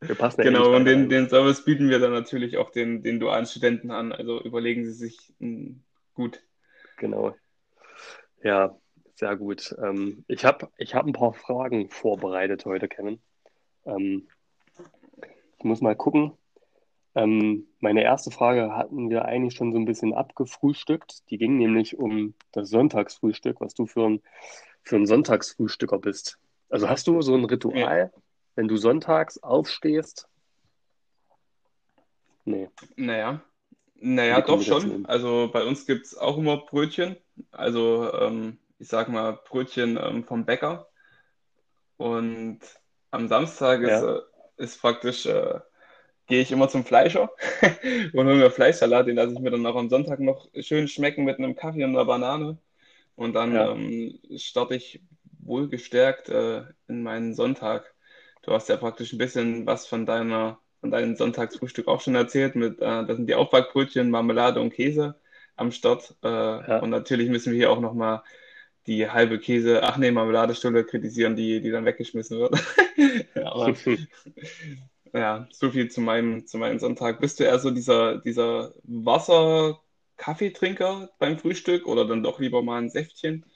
[0.00, 2.68] Wir passen ja eh genau, nicht und den, den Service bieten wir dann natürlich auch
[2.68, 4.12] den, den dualen Studenten an.
[4.12, 5.76] Also überlegen Sie sich mh,
[6.14, 6.42] gut.
[6.96, 7.34] Genau.
[8.42, 8.76] Ja,
[9.14, 9.74] sehr gut.
[9.82, 13.20] Ähm, ich habe ich hab ein paar Fragen vorbereitet heute, Kevin.
[13.84, 14.28] Ähm,
[15.58, 16.32] ich muss mal gucken.
[17.14, 21.30] Ähm, meine erste Frage hatten wir eigentlich schon so ein bisschen abgefrühstückt.
[21.30, 24.22] Die ging nämlich um das Sonntagsfrühstück, was du für ein,
[24.82, 26.38] für ein Sonntagsfrühstücker bist.
[26.68, 28.12] Also hast du so ein Ritual,
[28.56, 30.28] wenn du sonntags aufstehst?
[32.44, 32.68] Nee.
[32.96, 33.42] Naja,
[34.04, 35.06] naja, doch schon.
[35.06, 37.16] Also bei uns gibt es auch immer Brötchen.
[37.50, 40.88] Also ähm, ich sag mal Brötchen ähm, vom Bäcker.
[41.96, 42.60] Und
[43.10, 44.16] am Samstag ist, Ja.
[44.16, 44.20] äh,
[44.56, 45.60] ist praktisch, äh,
[46.26, 47.30] gehe ich immer zum Fleischer
[48.14, 49.06] und hole mir Fleischsalat.
[49.08, 51.90] Den lasse ich mir dann auch am Sonntag noch schön schmecken mit einem Kaffee und
[51.92, 52.58] einer Banane.
[53.16, 53.72] Und dann Ja.
[53.72, 55.02] ähm, starte ich
[55.40, 57.94] wohlgestärkt äh, in meinen Sonntag.
[58.42, 62.56] Du hast ja praktisch ein bisschen was von deiner, von deinem Sonntagsfrühstück auch schon erzählt.
[62.56, 65.14] Mit, äh, das sind die Aufbackbrötchen, Marmelade und Käse
[65.56, 66.14] am Start.
[66.22, 68.22] Äh, Und natürlich müssen wir hier auch nochmal
[68.86, 72.62] die halbe Käse, ach nee, Marmeladestulle kritisieren, die, die dann weggeschmissen wird.
[73.34, 73.74] Aber
[75.14, 77.18] ja, so viel zu meinem, zu meinem Sonntag.
[77.18, 82.90] Bist du eher so dieser, dieser Wasser-Kaffeetrinker beim Frühstück oder dann doch lieber mal ein
[82.90, 83.46] Säftchen?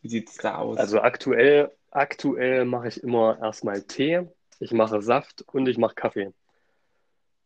[0.00, 0.78] Wie sieht es da aus?
[0.78, 4.28] Also aktuell, aktuell mache ich immer erstmal Tee,
[4.60, 6.32] ich mache Saft und ich mache Kaffee.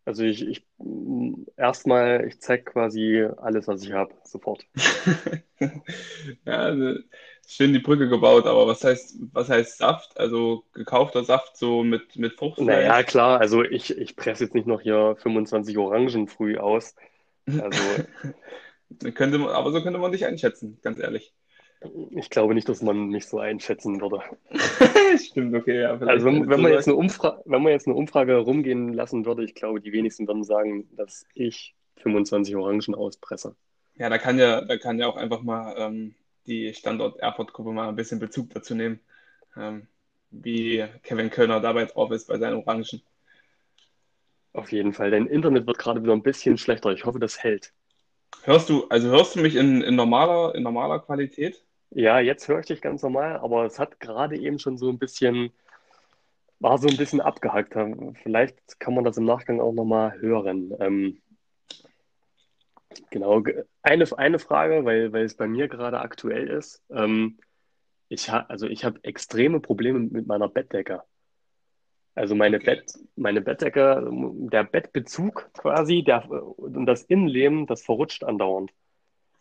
[0.05, 0.67] Also ich, ich
[1.57, 4.67] erstmal, ich zeige quasi alles, was ich habe, sofort.
[6.45, 6.99] Ja, also,
[7.47, 10.19] schön die Brücke gebaut, aber was heißt, was heißt Saft?
[10.19, 12.67] Also gekaufter Saft so mit, mit Fruchtfleisch?
[12.67, 16.97] Naja, klar, also ich, ich presse jetzt nicht noch hier 25 Orangen früh aus.
[17.47, 17.79] Also
[19.15, 21.33] Könnte man, aber so könnte man dich einschätzen, ganz ehrlich.
[22.11, 24.21] Ich glaube nicht, dass man mich so einschätzen würde.
[25.19, 28.37] Stimmt, okay, ja, Also wenn, wenn man jetzt eine Umfrage, wenn man jetzt eine Umfrage
[28.37, 33.55] rumgehen lassen würde, ich glaube, die wenigsten würden sagen, dass ich 25 Orangen auspresse.
[33.97, 36.15] Ja, da kann ja, da kann ja auch einfach mal ähm,
[36.47, 39.01] die Standort-Airport-Gruppe mal ein bisschen Bezug dazu nehmen,
[39.57, 39.87] ähm,
[40.31, 43.03] wie Kevin Kölner dabei drauf ist bei seinen Orangen.
[44.53, 45.11] Auf jeden Fall.
[45.11, 46.91] Dein Internet wird gerade wieder ein bisschen schlechter.
[46.91, 47.73] Ich hoffe, das hält.
[48.45, 51.65] Hörst du, also hörst du mich in, in normaler, in normaler Qualität?
[51.95, 54.99] Ja, jetzt höre ich dich ganz normal, aber es hat gerade eben schon so ein
[54.99, 55.53] bisschen,
[56.59, 57.75] war so ein bisschen abgehackt.
[58.23, 60.75] Vielleicht kann man das im Nachgang auch nochmal hören.
[60.81, 61.21] Ähm,
[63.11, 63.43] genau,
[63.83, 66.83] eine, eine Frage, weil, weil es bei mir gerade aktuell ist.
[66.91, 67.39] Ähm,
[68.09, 71.03] ich ha, also ich habe extreme Probleme mit meiner Bettdecke.
[72.15, 74.07] Also meine Bett, meine Bettdecke,
[74.51, 78.71] der Bettbezug quasi, der, und das Innenleben, das verrutscht andauernd.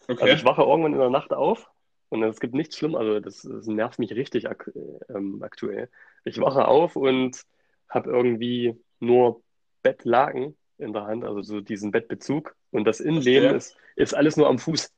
[0.07, 1.70] Also ich okay, wache irgendwann in der Nacht auf
[2.11, 4.71] und es gibt nichts schlimm, also das, das nervt mich richtig ak
[5.09, 5.89] ähm, aktuell.
[6.25, 7.43] Ich wache auf und
[7.89, 9.43] habe irgendwie nur
[9.83, 13.57] Bettlaken in der Hand, also so diesen Bettbezug und das Innenleben verstehe.
[13.57, 14.91] ist, ist alles nur am Fuß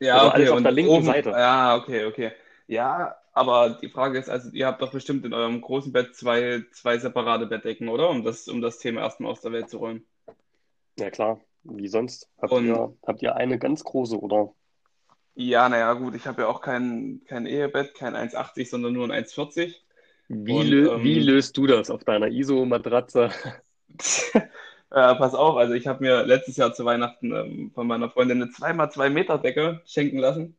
[0.00, 1.30] Ja, oder okay, alles auf der linken oben, Seite.
[1.30, 2.32] ja, okay, okay.
[2.68, 6.64] Ja, aber die Frage ist, also ihr habt doch bestimmt in eurem großen Bett zwei,
[6.72, 8.10] zwei separate Bettdecken, oder?
[8.10, 10.06] Um das, um das Thema erstmal aus der Welt zu räumen.
[10.98, 12.30] Ja klar, wie sonst?
[12.40, 14.54] Habt Und ihr, habt ihr eine ganz große oder?
[15.34, 19.24] Ja, naja, gut, ich habe ja auch kein, kein Ehebett, kein 1,80, sondern nur ein
[19.24, 19.74] 1,40.
[20.28, 23.30] Wie, Und lö wie ähm, löst du das auf deiner ISO-Matratze?
[24.90, 28.42] äh, pass auf, also ich habe mir letztes Jahr zu Weihnachten ähm, von meiner Freundin
[28.42, 30.56] eine 2 mal 2 Meter Decke schenken lassen.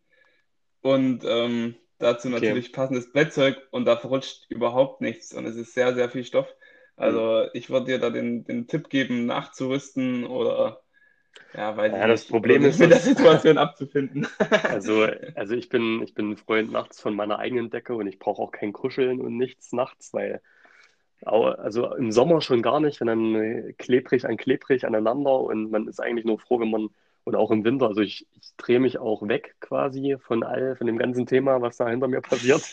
[0.82, 2.38] Und ähm, dazu Okay.
[2.40, 6.48] natürlich passendes Bettzeug und da verrutscht überhaupt nichts und es ist sehr, sehr viel Stoff.
[7.04, 7.26] Hm.
[7.26, 10.81] Also ich würde dir da den, den Tipp geben, nachzurüsten oder,
[11.54, 14.28] ja, ich Ja, das Problem sich ist, mit der Situation abzufinden.
[14.64, 18.20] Also, also ich bin, ich bin ein Freund nachts von meiner eigenen Decke und ich
[18.20, 20.42] brauche auch kein Kuscheln und nichts nachts, weil
[21.24, 25.88] also im Sommer schon gar nicht, wenn dann äh, klebrig an klebrig aneinander und man
[25.88, 26.90] ist eigentlich nur froh, wenn man,
[27.26, 30.88] oder auch im Winter, also ich, ich drehe mich auch weg quasi von all, von
[30.88, 32.64] dem ganzen Thema, was da hinter mir passiert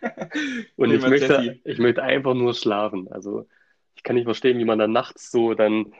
[0.76, 3.08] und ich möchte, ich möchte einfach nur schlafen.
[3.10, 3.46] Also
[3.96, 5.92] ich kann nicht verstehen, wie man dann nachts so dann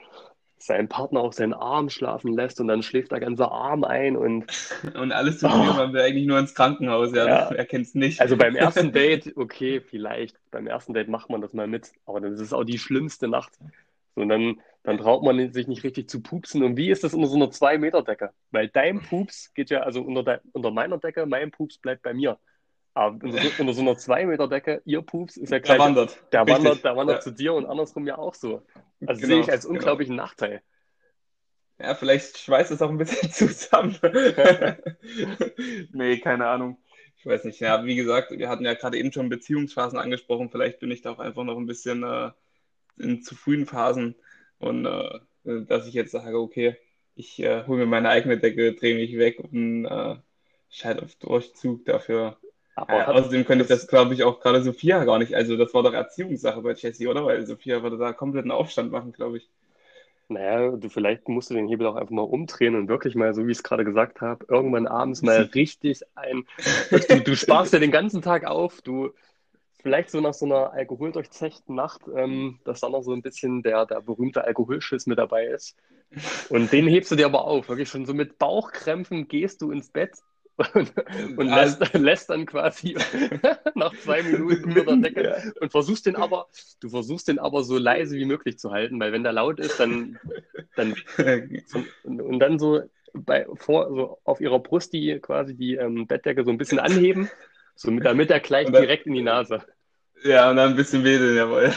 [0.61, 4.45] seinen Partner auf seinen Arm schlafen lässt und dann schläft der ganze Arm ein und
[4.95, 7.95] Und alles zu früh, oh, man will eigentlich nur ins Krankenhaus, ja, ja, wer kennt's
[7.95, 8.21] nicht?
[8.21, 10.37] Also beim ersten Date, okay, vielleicht.
[10.51, 11.91] Beim ersten Date macht man das mal mit.
[12.05, 13.53] Aber das ist auch die schlimmste Nacht.
[14.15, 16.63] So, und dann, dann traut man sich nicht richtig zu pupsen.
[16.63, 19.81] Und wie ist das unter so einer zwei meter decke Weil dein Pups geht ja,
[19.81, 22.37] also unter, de, unter meiner Decke, mein Pups bleibt bei mir.
[22.93, 26.21] Aber unter, so- unter so einer zwei meter decke ihr Pups ist ja gleich, wandert,
[26.31, 28.65] der wandert, der wandert Ja, zu dir und andersrum ja auch so.
[29.05, 29.71] Also sehe ich genau, als genau.
[29.71, 30.61] unglaublichen Nachteil.
[31.79, 33.97] Ja, vielleicht schweißt es auch ein bisschen zusammen.
[35.93, 36.77] Nee, keine Ahnung.
[37.17, 37.59] Ich weiß nicht.
[37.59, 40.49] Ja, wie gesagt, wir hatten ja gerade eben schon Beziehungsphasen angesprochen.
[40.49, 42.31] Vielleicht bin ich da auch einfach noch ein bisschen äh,
[42.97, 44.15] in zu frühen Phasen
[44.59, 46.77] und äh, dass ich jetzt sage, okay,
[47.15, 50.17] ich äh, hole mir meine eigene Decke, drehe mich weg und äh,
[50.69, 52.39] schalte auf Durchzug dafür.
[52.75, 55.33] Aber hat außerdem könnte ich das, glaube ich, auch gerade Sophia gar nicht.
[55.33, 57.25] Also das war doch Erziehungssache bei Jessie, oder?
[57.25, 59.49] Weil Sophia würde da kompletten Aufstand machen, glaube ich.
[60.29, 63.45] Naja, du vielleicht musst du den Hebel auch einfach mal umdrehen und wirklich mal, so
[63.45, 66.45] wie ich es gerade gesagt habe, irgendwann abends mal richtig ein.
[66.89, 69.11] Du, du sparst ja den ganzen Tag auf, du
[69.81, 73.85] vielleicht so nach so einer alkoholdurchzechten Nacht, ähm, dass da noch so ein bisschen der,
[73.85, 75.75] der berühmte Alkoholschiss mit dabei ist.
[76.49, 77.69] Und den hebst du dir aber auf.
[77.69, 80.11] Wirklich schon so mit Bauchkrämpfen gehst du ins Bett
[80.57, 80.93] und,
[81.37, 82.95] und lässt, lässt dann quasi
[83.75, 85.37] nach zwei Minuten unter der Decke ja.
[85.59, 86.47] und versuchst den aber,
[86.79, 89.79] du versuchst den aber so leise wie möglich zu halten, weil wenn der laut ist,
[89.79, 90.19] dann,
[90.75, 90.95] dann
[92.03, 92.81] und, und dann so
[93.13, 97.29] bei, vor, so auf ihrer Brust die quasi die ähm, Bettdecke so ein bisschen anheben,
[97.75, 99.63] so mit, damit er gleich dann, direkt in die Nase.
[100.23, 101.73] ja, und dann ein bisschen wedeln, jawohl.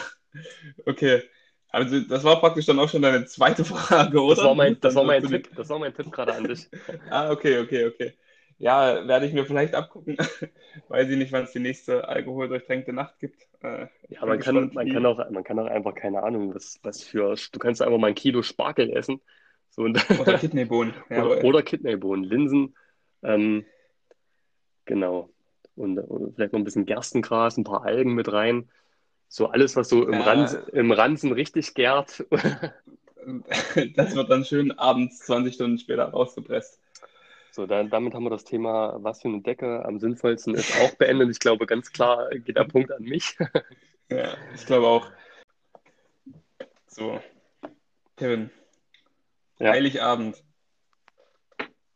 [0.87, 1.23] Okay.
[1.69, 4.45] Also das war praktisch dann auch schon deine zweite Frage, Das oder?
[4.45, 5.25] war Du mein, das war mein.
[5.27, 6.69] Tipp, das war mein Tipp gerade an dich.
[7.09, 8.15] Ah, okay, okay, okay.
[8.59, 10.17] Ja, werde ich mir vielleicht abgucken.
[10.89, 13.43] Weiß ich nicht, wann es die nächste alkoholdurchtränkte Nacht gibt.
[13.63, 17.03] Äh, Ja, man kann, man kann auch, man kann auch einfach keine Ahnung, was, was
[17.03, 19.21] für, du kannst einfach mal ein Kilo Spargel essen,
[19.71, 21.45] so und, Oder Kidneybohnen, oder, jawohl.
[21.45, 22.75] oder Kidneybohnen, Linsen,
[23.23, 23.65] ähm,
[24.85, 25.31] genau.
[25.77, 28.71] Und, und vielleicht noch ein bisschen Gerstengras, ein paar Algen mit rein.
[29.29, 32.25] So alles, was so im Ja, im Ranzen richtig gärt.
[33.97, 36.81] das wird dann schön abends 20 Stunden später rausgepresst.
[37.55, 40.93] So, dann, damit haben wir das Thema, was für eine Decke am sinnvollsten ist, auch
[40.97, 41.31] beendet.
[41.31, 43.37] Ich glaube, ganz klar geht der Punkt an mich.
[44.11, 45.11] Ja, ich glaube auch.
[46.89, 47.21] So,
[48.19, 48.51] Kevin,
[49.59, 50.45] Ja, Heiligabend.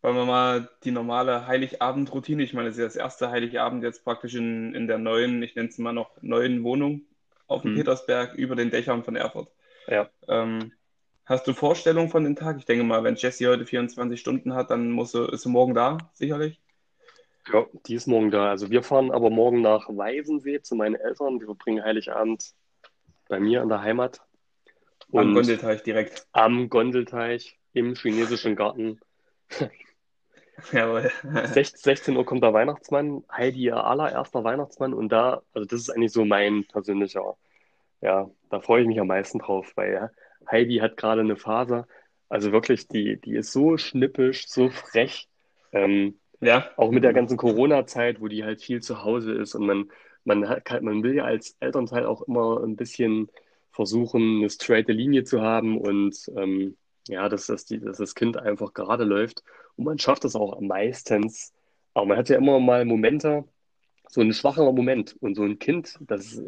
[0.00, 4.04] Wollen wir mal die normale Heiligabend-Routine, ich meine, das ist ja das erste Heiligabend jetzt
[4.04, 7.02] praktisch in, in der neuen, ich nenne es mal noch neuen Wohnung
[7.46, 9.50] auf dem hm, Petersberg über den Dächern von Erfurt.
[9.86, 10.08] ja.
[10.28, 10.72] Ähm,
[11.28, 12.56] hast du Vorstellungen von dem Tag?
[12.58, 15.74] Ich denke mal, wenn Jessie heute 24 Stunden hat, dann muss sie, ist sie morgen
[15.74, 16.60] da, sicherlich.
[17.52, 18.50] Ja, die ist morgen da.
[18.50, 21.40] Also wir fahren aber morgen nach Weißensee zu meinen Eltern.
[21.40, 22.52] Wir verbringen Heiligabend
[23.28, 24.20] bei mir in der Heimat
[25.12, 26.26] Am und Gondelteich direkt.
[26.32, 29.00] am Gondelteich im chinesischen Garten.
[30.72, 31.10] Jawohl.
[31.44, 36.12] 16 Uhr kommt der Weihnachtsmann, Heidi ihr allererster Weihnachtsmann und da, also das ist eigentlich
[36.12, 37.36] so mein persönlicher,
[38.00, 40.10] ja, da freue ich mich am meisten drauf, weil
[40.50, 41.86] Heidi hat gerade eine Phase,
[42.28, 45.28] also wirklich, die, die ist so schnippisch, so frech,
[45.72, 49.66] ähm, Ja, auch mit der ganzen Corona-Zeit, wo die halt viel zu Hause ist und
[49.66, 49.90] man,
[50.24, 53.28] man hat, man will ja als Elternteil auch immer ein bisschen
[53.72, 56.76] versuchen, eine straighte Linie zu haben und ähm,
[57.08, 59.42] ja, dass, dass, die, dass das Kind einfach gerade läuft.
[59.76, 61.54] Und man schafft das auch meistens.
[61.94, 63.44] Aber man hat ja immer mal Momente,
[64.08, 66.42] so ein schwacher Moment und so ein Kind, das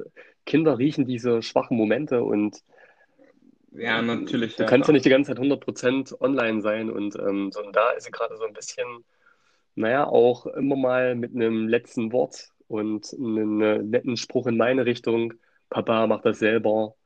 [0.46, 2.62] Kinder riechen diese schwachen Momente und
[3.72, 7.50] ja, natürlich, du ja, kannst ja nicht die ganze Zeit 100% online sein und ähm,
[7.52, 9.04] so, und da ist sie gerade so ein bisschen
[9.74, 13.59] naja, auch immer mal mit einem letzten Wort und einem
[13.90, 15.35] netten Spruch in meine Richtung.
[15.70, 16.96] Papa macht das selber.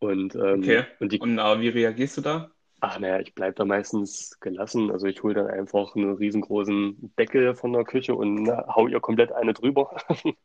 [0.00, 0.84] Und, ähm, Okay.
[1.00, 2.52] und die, Und äh, wie reagierst du da?
[2.82, 4.90] Ach naja, ich bleibe da meistens gelassen.
[4.90, 8.98] Also ich hole dann einfach einen riesengroßen Deckel von der Küche und na, hau ihr
[9.00, 9.96] komplett eine drüber.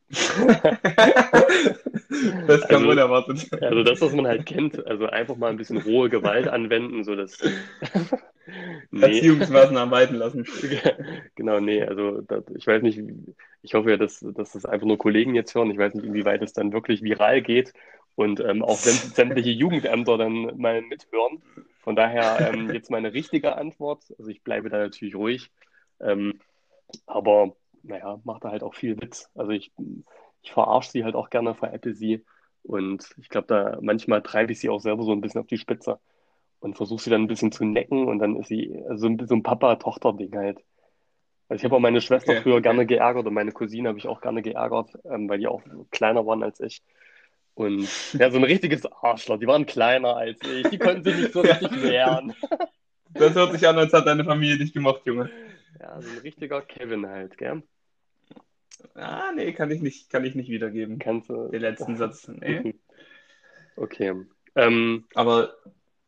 [2.48, 3.62] Das kam Also, unerwartet.
[3.62, 4.88] also das, was man halt kennt.
[4.88, 7.38] Also einfach mal ein bisschen rohe Gewalt anwenden, so dass.
[8.92, 9.02] Nee.
[9.02, 10.46] Erziehungsmaßnahmen walten lassen.
[11.36, 13.02] Genau, nee, also das, ich weiß nicht,
[13.62, 15.70] ich hoffe ja, dass, dass das einfach nur Kollegen jetzt hören.
[15.70, 17.74] Ich weiß nicht, inwieweit es dann wirklich viral geht
[18.18, 21.44] und ähm, auch sämt- sämtliche Jugendämter dann mal mithören.
[21.82, 24.04] Von daher ähm, jetzt meine richtige Antwort.
[24.20, 25.52] Also ich bleibe da natürlich ruhig,
[26.02, 26.42] ähm,
[27.06, 29.30] aber naja, macht da halt auch viel Witz.
[29.36, 29.72] Also ich,
[30.42, 32.26] ich verarsche sie halt auch gerne, veräpple sie
[32.64, 35.58] und ich glaube, da manchmal treibe ich sie auch selber so ein bisschen auf die
[35.60, 36.00] Spitze
[36.60, 39.36] und versuche sie dann ein bisschen zu necken und dann ist sie so ein, so
[39.36, 40.64] ein Papa-Tochter-Ding halt.
[41.50, 44.08] Also ich habe auch meine Schwester Okay, früher gerne geärgert und meine Cousine habe ich
[44.08, 46.84] auch gerne geärgert, ähm, weil die auch kleiner waren als ich.
[47.58, 49.40] Und ja, so ein richtiges Arschloch.
[49.40, 50.70] Die waren kleiner als ich.
[50.70, 52.36] Die konnten sich nicht so richtig wehren.
[53.10, 55.32] Das hört sich an, als hat deine Familie dich gemocht, Junge.
[55.80, 57.64] Ja, so ein richtiger Kevin halt, gell?
[58.94, 61.00] Ah, nee, kann ich nicht, kann ich nicht wiedergeben.
[61.00, 61.48] Kannst du.
[61.48, 62.28] Den letzten Satz.
[62.28, 62.76] Nee.
[63.80, 64.26] Okay.
[64.56, 65.54] Ähm, Aber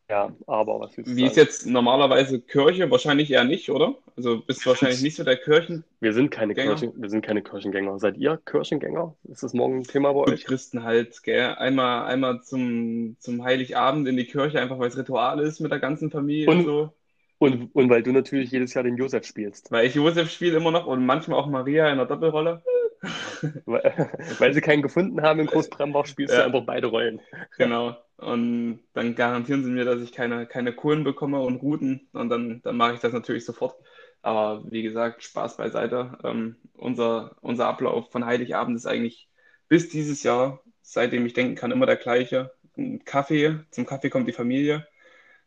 [0.10, 1.38] ja, aber was willst du wie ist sagen?
[1.38, 2.89] jetzt normalerweise Kirche?
[2.91, 3.95] Wahrscheinlich eher nicht, oder?
[4.15, 5.84] Also bist du wahrscheinlich nicht so der Kirchengänger.
[6.00, 6.76] Wir sind keine Gänger?
[6.76, 8.00] Kirchen, wir sind keine Kirchengänger.
[8.00, 9.15] Seid ihr Kirchengänger?
[9.26, 10.45] Ist das morgen ein Thema bei euch?
[10.45, 11.56] Christen halt, gell?
[11.56, 15.80] Einmal, einmal zum, zum Heiligabend in die Kirche, einfach weil es Ritual ist mit der
[15.80, 16.93] ganzen Familie und Und, so.
[17.39, 19.72] und, und weil du natürlich jedes Jahr den Josef spielst.
[19.72, 22.63] Weil ich Josef spiele immer noch und manchmal auch Maria in der Doppelrolle.
[23.66, 26.46] Weil, weil sie keinen gefunden haben in Großbrembach, spielst du Ja.
[26.46, 27.22] einfach beide Rollen.
[27.58, 27.96] Genau.
[28.18, 32.10] Und dann garantieren sie mir, dass ich keine, keine Kohlen bekomme und Routen.
[32.14, 33.76] Und dann, dann mache ich das natürlich sofort.
[34.22, 36.18] Aber wie gesagt, Spaß beiseite.
[36.24, 39.30] Ähm, unser, unser Ablauf von Heiligabend ist eigentlich
[39.70, 42.52] bis dieses Jahr, seitdem ich denken kann, immer der gleiche.
[42.78, 44.86] Ein Kaffee, zum Kaffee kommt die Familie.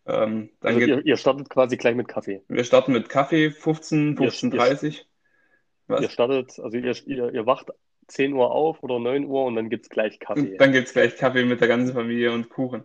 [0.07, 2.43] Ähm, dann Also geht, ihr, ihr startet quasi gleich mit Kaffee.
[2.49, 4.63] wir starten mit Kaffee, 15, Ihr, ihr,
[5.93, 6.13] 15.30 ihr Was?
[6.13, 7.71] startet, also ihr, ihr, ihr wacht
[8.09, 10.57] 10 Uhr auf oder 9 Uhr und dann gibt es gleich Und Kaffee.
[10.59, 12.85] dann gibt es gleich Kaffee mit der ganzen Familie und Kuchen.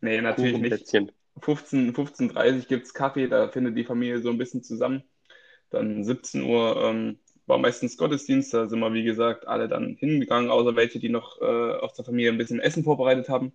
[0.00, 0.68] Nee, natürlich nicht.
[0.68, 1.12] Plätzchen.
[1.40, 5.02] 15, 15.30 gibt es Kaffee, da findet die Familie so ein bisschen zusammen.
[5.70, 10.50] Dann 17 Uhr ähm, war meistens Gottesdienst, da sind wir, wie gesagt, alle dann hingegangen,
[10.50, 13.52] außer welche, die noch äh, aus der Familie ein bisschen Essen vorbereitet haben.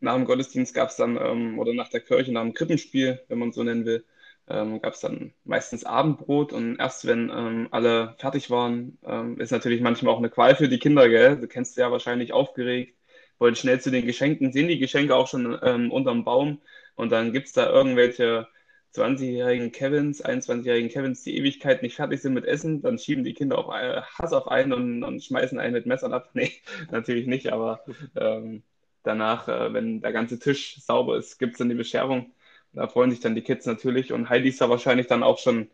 [0.00, 3.38] Nach dem Gottesdienst gab es dann, ähm, oder nach der Kirche, nach dem Krippenspiel, wenn
[3.38, 4.04] man es so nennen will,
[4.50, 9.50] ähm, gab es dann meistens Abendbrot und erst wenn ähm, alle fertig waren, ähm, ist
[9.52, 11.36] natürlich manchmal auch eine Qual für die Kinder, gell?
[11.38, 12.96] Du kennst ja wahrscheinlich aufgeregt,
[13.38, 16.60] wollen schnell zu den Geschenken, sehen die Geschenke auch schon ähm, unterm Baum
[16.94, 18.48] und dann gibt es da irgendwelche
[18.94, 23.58] 20-jährigen Kevins, 21-jährigen Kevins, die Ewigkeit nicht fertig sind mit Essen, dann schieben die Kinder
[23.58, 26.30] auch äh, Hass auf einen und, und schmeißen einen mit Messern ab.
[26.34, 26.52] Nee,
[26.90, 27.84] natürlich nicht, aber
[28.16, 28.62] ähm,
[29.02, 32.32] danach, äh, wenn der ganze Tisch sauber ist, gibt es dann die Bescherung.
[32.72, 35.70] Da freuen sich dann die Kids natürlich und Heidi ist da wahrscheinlich dann auch schon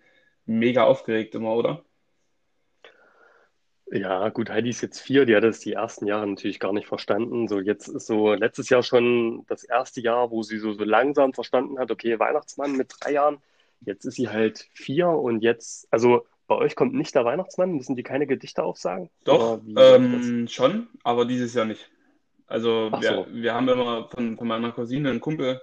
[0.47, 1.85] mega aufgeregt immer, oder?
[3.93, 6.89] Ja, gut, Heidi ist jetzt vier, die hat es die ersten Jahre natürlich gar nicht
[6.89, 7.47] verstanden.
[7.47, 11.35] So, jetzt ist so letztes Jahr schon das erste Jahr, wo sie so, so langsam
[11.35, 13.39] verstanden hat, okay, Weihnachtsmann mit drei Jahren.
[13.83, 17.95] Jetzt ist sie halt vier und jetzt, also bei euch kommt nicht der Weihnachtsmann, müssen
[17.95, 19.09] die keine Gedichte aufsagen?
[19.25, 19.97] Doch, das?
[19.97, 21.89] ähm, schon, aber dieses Jahr nicht.
[22.49, 23.27] Also wir, so.
[23.31, 25.61] wir haben immer von, von meiner Cousine einen Kumpel,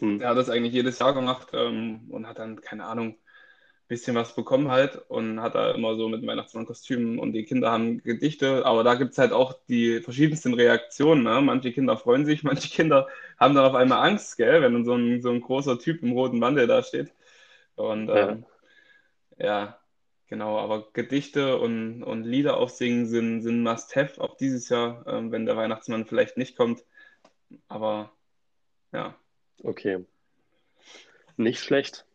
[0.00, 0.18] Hm.
[0.18, 4.16] der hat das eigentlich jedes Jahr gemacht ähm, und hat dann, keine Ahnung, ein bisschen
[4.16, 8.66] was bekommen halt und hat da immer so mit Weihnachtsmannkostümen und die Kinder haben Gedichte,
[8.66, 11.22] aber da gibt es halt auch die verschiedensten Reaktionen.
[11.24, 11.40] Ne?
[11.42, 15.22] Manche Kinder freuen sich, manche Kinder haben dann auf einmal Angst, gell, wenn so ein,
[15.22, 17.12] so ein großer Typ im roten Mantel da steht.
[17.76, 18.30] Und Ja.
[18.30, 18.46] ähm,
[19.38, 19.78] ja,
[20.28, 25.46] genau, aber Gedichte und, und Lieder aufsingen sind, sind Must-have, auch dieses Jahr, ähm, wenn
[25.46, 26.84] der Weihnachtsmann vielleicht nicht kommt.
[27.68, 28.12] Aber
[28.92, 29.16] ja,
[29.62, 30.04] Okay,
[31.36, 32.06] nicht schlecht.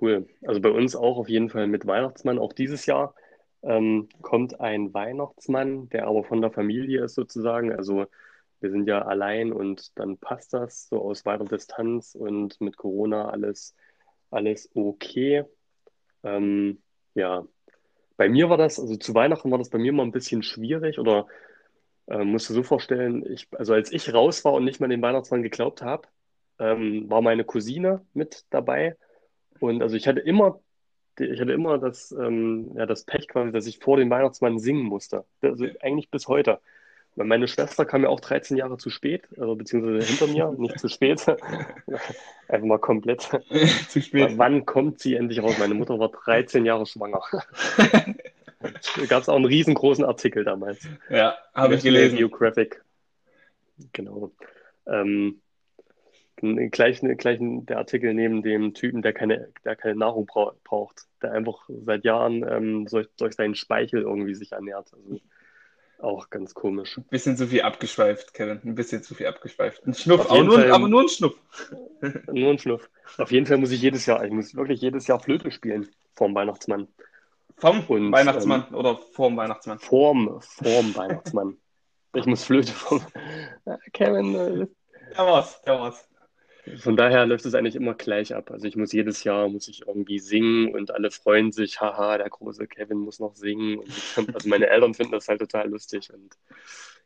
[0.00, 0.28] Cool.
[0.42, 2.38] Also bei uns auch auf jeden Fall mit Weihnachtsmann.
[2.38, 3.14] Auch dieses Jahr
[3.62, 7.72] ähm, kommt ein Weihnachtsmann, der aber von der Familie ist sozusagen.
[7.72, 8.06] Also
[8.60, 13.28] wir sind ja allein und dann passt das so aus weiter Distanz und mit Corona
[13.30, 13.74] alles,
[14.30, 15.44] alles okay.
[16.22, 16.82] Ähm,
[17.14, 17.46] ja,
[18.16, 20.98] bei mir war das, also zu Weihnachten war das bei mir mal ein bisschen schwierig
[20.98, 21.26] oder
[22.06, 25.02] äh, musst du so vorstellen, ich, also als ich raus war und nicht an den
[25.02, 26.08] Weihnachtsmann geglaubt habe,
[26.58, 28.96] ähm, war meine Cousine mit dabei.
[29.60, 30.60] Und also ich hatte immer,
[31.18, 34.84] ich hatte immer das, ähm, ja, das Pech quasi, dass ich vor dem Weihnachtsmann singen
[34.84, 35.24] musste.
[35.42, 36.60] Also eigentlich bis heute.
[37.16, 40.78] Weil meine Schwester kam ja auch 13 Jahre zu spät, also beziehungsweise hinter mir, nicht
[40.78, 41.26] zu spät.
[42.48, 43.22] Einfach mal komplett.
[43.88, 44.38] Zu spät.
[44.38, 45.58] Wann kommt sie endlich raus?
[45.58, 47.22] Meine Mutter war 13 Jahre schwanger.
[48.60, 50.80] Da gab es auch einen riesengroßen Artikel damals.
[51.08, 52.18] Ja, habe ich gelesen.
[52.18, 52.82] Geographic.
[53.92, 54.32] Genau.
[54.84, 55.40] Ähm,
[56.70, 61.32] gleich, gleich der Artikel neben dem Typen, der keine, der keine Nahrung bra braucht, der
[61.32, 64.92] einfach seit Jahren ähm, durch, durch seinen Speichel irgendwie sich ernährt.
[64.92, 65.20] Also
[66.00, 66.96] auch ganz komisch.
[66.96, 68.60] Ein bisschen zu viel abgeschweift, Kevin.
[68.64, 69.84] Ein bisschen zu viel abgeschweift.
[69.86, 71.34] Ein Schnuff, aber nur, aber nur ein Schnuff.
[72.32, 72.88] Nur ein Schnuff.
[73.16, 76.34] Auf jeden Fall muss ich jedes Jahr, ich muss wirklich jedes Jahr Flöte spielen vorm
[76.34, 76.88] Weihnachtsmann.
[77.56, 79.78] Vom Und, Weihnachtsmann oder vorm Weihnachtsmann.
[79.78, 81.56] Vorm, vorm Weihnachtsmann.
[82.14, 83.00] Ich muss Flöte vom
[83.92, 84.34] Kevin.
[84.34, 84.66] äh,
[85.16, 86.08] Da war's, da war's.
[86.76, 88.50] Von daher läuft es eigentlich immer gleich ab.
[88.50, 92.28] Also ich muss jedes Jahr muss ich irgendwie singen und alle freuen sich, haha, der
[92.28, 93.78] große Kevin muss noch singen.
[93.78, 96.36] Und ich, also meine Eltern finden das halt total lustig und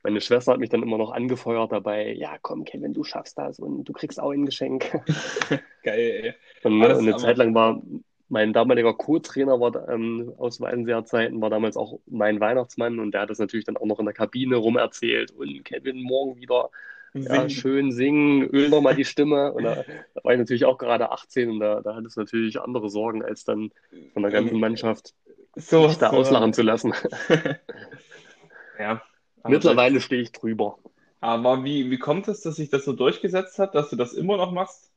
[0.02, 3.60] meine Schwester hat mich dann immer noch angefeuert dabei, ja komm Kevin, du schaffst das
[3.60, 4.90] und du kriegst auch ein Geschenk.
[5.84, 6.34] Geil, ey.
[6.64, 7.80] Und, und eine Zeit lang war
[8.32, 13.30] mein damaliger Co-Trainer war ähm, aus Weidenseer-Zeiten, war damals auch mein Weihnachtsmann und der hat
[13.30, 16.70] das natürlich dann auch noch in der Kabine rumerzählt und Kevin morgen wieder
[17.14, 19.52] ja, schön singen, öl noch mal die Stimme.
[19.52, 22.60] Und da, da war ich natürlich auch gerade 18 und da, da hat es natürlich
[22.60, 23.70] andere Sorgen, als dann
[24.12, 25.14] von der ganzen Mannschaft
[25.56, 26.16] So, sich da so.
[26.16, 26.94] auslachen zu lassen.
[28.78, 29.02] Ja.
[29.44, 30.78] Mittlerweile stehe ich drüber.
[31.20, 34.36] Aber wie, wie kommt es, dass sich das so durchgesetzt hat, dass du das immer
[34.36, 34.92] noch machst?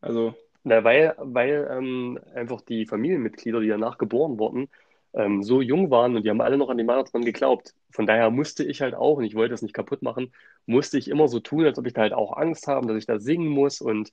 [0.00, 4.68] Also, Na, weil weil ähm, einfach die Familienmitglieder, die danach geboren wurden,
[5.14, 7.74] ähm, so jung waren und die haben alle noch an den Weihnachtsmann geglaubt.
[7.90, 10.32] Von daher musste ich halt auch, und ich wollte das nicht kaputt machen,
[10.66, 13.06] musste ich immer so tun, als ob ich da halt auch Angst habe, dass ich
[13.06, 14.12] da singen muss und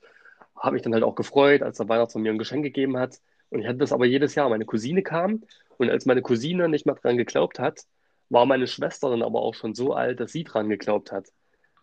[0.56, 3.20] habe mich dann halt auch gefreut, als der Weihnachtsmann mir ein Geschenk gegeben hat.
[3.50, 4.50] Und ich hatte das aber jedes Jahr.
[4.50, 5.44] Meine Cousine kam
[5.78, 7.82] und als meine Cousine nicht mehr dran geglaubt hat,
[8.30, 11.28] war meine Schwester dann aber auch schon so alt, dass sie dran geglaubt hat.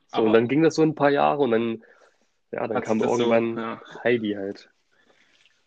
[0.07, 1.83] So, und dann ging das so ein paar Jahre und dann,
[2.53, 3.83] ja, dann kam das so, irgendwann ja.
[4.03, 4.71] Heidi halt.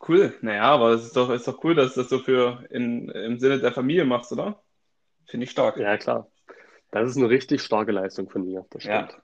[0.08, 0.34] Cool.
[0.42, 3.40] Naja, aber es ist doch, ist doch cool, dass du das so für in, im
[3.40, 4.62] Sinne der Familie machst, oder?
[5.28, 5.78] Finde ich stark.
[5.78, 6.28] Ja, klar.
[6.92, 9.08] Das ist eine richtig starke Leistung von mir, das Ja.
[9.08, 9.22] stimmt.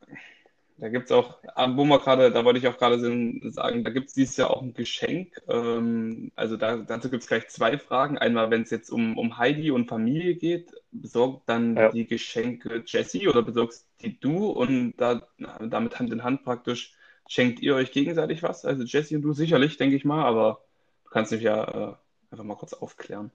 [0.80, 3.90] Da gibt es auch, ah, wo wir gerade, da wollte ich auch gerade sagen, da
[3.90, 5.34] gibt es dieses Jahr auch ein Geschenk.
[5.48, 8.20] Ähm, also da, dazu gibt es gleich zwei Fragen.
[8.20, 11.90] Einmal, wenn es jetzt um, um Heidi und Familie geht, besorgt dann Ja.
[11.90, 15.28] die Geschenke Jessie oder besorgst die du und da,
[15.60, 16.94] damit Hand in Hand praktisch
[17.28, 18.64] schenkt ihr euch gegenseitig was?
[18.64, 20.62] Also Jessie und du sicherlich, denke ich mal, aber
[21.08, 21.96] du kannst mich ja äh,
[22.32, 23.32] einfach mal kurz aufklären.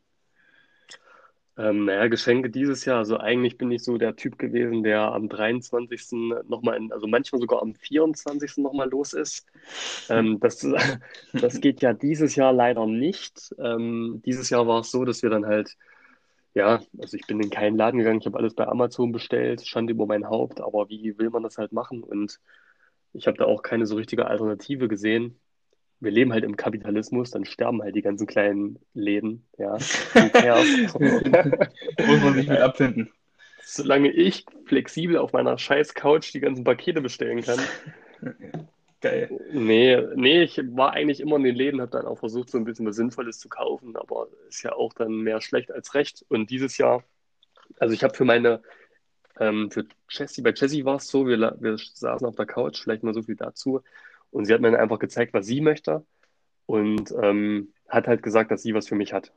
[1.58, 5.28] Ähm, naja, Geschenke dieses Jahr, also eigentlich bin ich so der Typ gewesen, der am
[5.28, 6.42] 23.
[6.48, 8.58] nochmal, in, also manchmal sogar am 24.
[8.58, 9.46] nochmal los ist.
[10.08, 10.66] Ähm, das,
[11.34, 13.54] das geht ja dieses Jahr leider nicht.
[13.58, 15.76] Ähm, dieses Jahr war es so, dass wir dann halt,
[16.54, 19.90] ja, also ich bin in keinen Laden gegangen, ich habe alles bei Amazon bestellt, stand
[19.90, 22.02] über mein Haupt, aber wie will man das halt machen?
[22.02, 22.40] Und
[23.12, 25.38] ich habe da auch keine so richtige Alternative gesehen.
[26.02, 29.74] Wir leben halt im Kapitalismus, dann sterben halt die ganzen kleinen Läden, ja.
[32.06, 33.12] Muss man sich mit abfinden.
[33.62, 37.60] Solange ich flexibel auf meiner scheiß Couch die ganzen Pakete bestellen kann.
[39.00, 39.30] Geil.
[39.52, 42.64] Nee, nee, ich war eigentlich immer in den Läden, habe dann auch versucht, so ein
[42.64, 46.24] bisschen was Sinnvolles zu kaufen, aber ist ja auch dann mehr schlecht als recht.
[46.28, 47.04] Und dieses Jahr,
[47.78, 48.60] also ich habe für meine,
[49.38, 53.04] ähm, für Jessie, bei Jessie war es so, wir, wir saßen auf der Couch, vielleicht
[53.04, 53.82] mal so viel dazu,
[54.32, 56.04] und sie hat mir dann einfach gezeigt, was sie möchte
[56.66, 59.32] und ähm, hat halt gesagt, dass sie was für mich hat.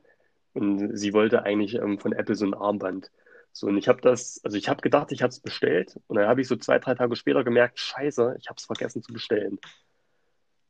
[0.54, 3.12] Und sie wollte eigentlich ähm, von Apple so ein Armband.
[3.52, 6.28] So, und ich habe das, also ich habe gedacht, ich habe es bestellt und dann
[6.28, 9.60] habe ich so zwei, drei Tage später gemerkt, scheiße, ich habe es vergessen zu bestellen.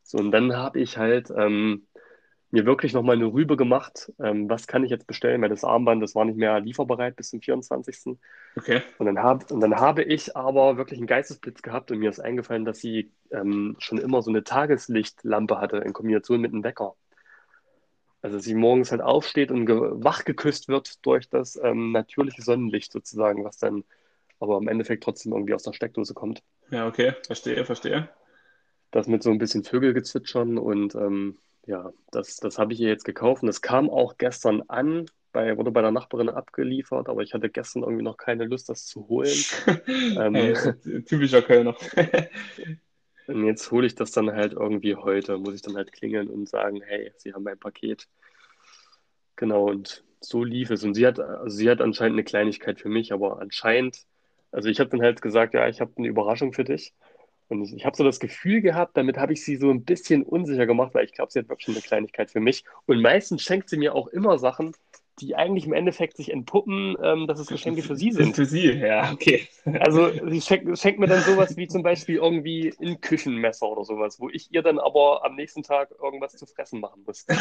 [0.02, 1.86] So, und dann habe ich halt ähm,
[2.56, 6.02] mir wirklich nochmal eine Rübe gemacht, ähm, was kann ich jetzt bestellen, weil das Armband,
[6.02, 8.16] das war nicht mehr lieferbereit bis zum 24.
[8.56, 8.82] Okay.
[8.98, 12.20] Und dann, hab, und dann habe ich aber wirklich einen Geistesblitz gehabt und mir ist
[12.20, 16.94] eingefallen, dass sie ähm, schon immer so eine Tageslichtlampe hatte in Kombination mit einem Wecker.
[18.22, 22.90] Also dass sie morgens halt aufsteht und wach geküsst wird durch das ähm, natürliche Sonnenlicht
[22.90, 23.84] sozusagen, was dann
[24.40, 26.42] aber im Endeffekt trotzdem irgendwie aus der Steckdose kommt.
[26.70, 27.12] Ja, okay.
[27.26, 28.08] Verstehe, verstehe.
[28.90, 31.36] Das mit so ein bisschen Vögelgezwitschern und ähm,
[31.66, 35.56] ja, das, das habe ich ihr jetzt gekauft und es kam auch gestern an, bei,
[35.56, 39.06] wurde bei der Nachbarin abgeliefert, aber ich hatte gestern irgendwie noch keine Lust, das zu
[39.08, 39.36] holen.
[39.86, 41.76] ähm, Hey, typischer Kölner.
[43.26, 46.48] und jetzt hole ich das dann halt irgendwie heute, muss ich dann halt klingeln und
[46.48, 48.08] sagen, hey, Sie haben mein Paket.
[49.36, 50.82] Genau, und so lief es.
[50.84, 54.06] Und sie hat, also sie hat anscheinend eine Kleinigkeit für mich, aber anscheinend,
[54.50, 56.94] also ich habe dann halt gesagt, ja, ich habe eine Überraschung für dich.
[57.48, 60.22] Und ich, ich habe so das Gefühl gehabt, damit habe ich sie so ein bisschen
[60.24, 62.64] unsicher gemacht, weil ich glaube, sie hat wirklich eine Kleinigkeit für mich.
[62.86, 64.72] Und meistens schenkt sie mir auch immer Sachen,
[65.20, 68.36] die eigentlich im Endeffekt sich entpuppen, ähm, dass es Geschenke für sie sind.
[68.36, 69.48] Für sie, ja, okay.
[69.80, 74.20] Also sie schenkt, schenkt mir dann sowas wie zum Beispiel irgendwie ein Küchenmesser oder sowas,
[74.20, 77.26] wo ich ihr dann aber am nächsten Tag irgendwas zu fressen machen muss.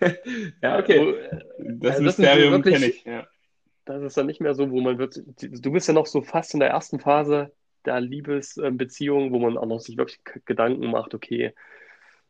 [0.00, 0.14] Äh,
[0.62, 0.98] Ja, okay.
[0.98, 1.12] wo,
[1.58, 3.04] Das also das ist so Mysterium kenne ich.
[3.04, 3.26] Ja.
[3.84, 6.54] das ist dann nicht mehr so, wo man wird, du bist ja noch so fast
[6.54, 7.52] in der ersten Phase
[7.86, 11.54] der Liebesbeziehung, wo man auch noch sich wirklich Gedanken macht, okay,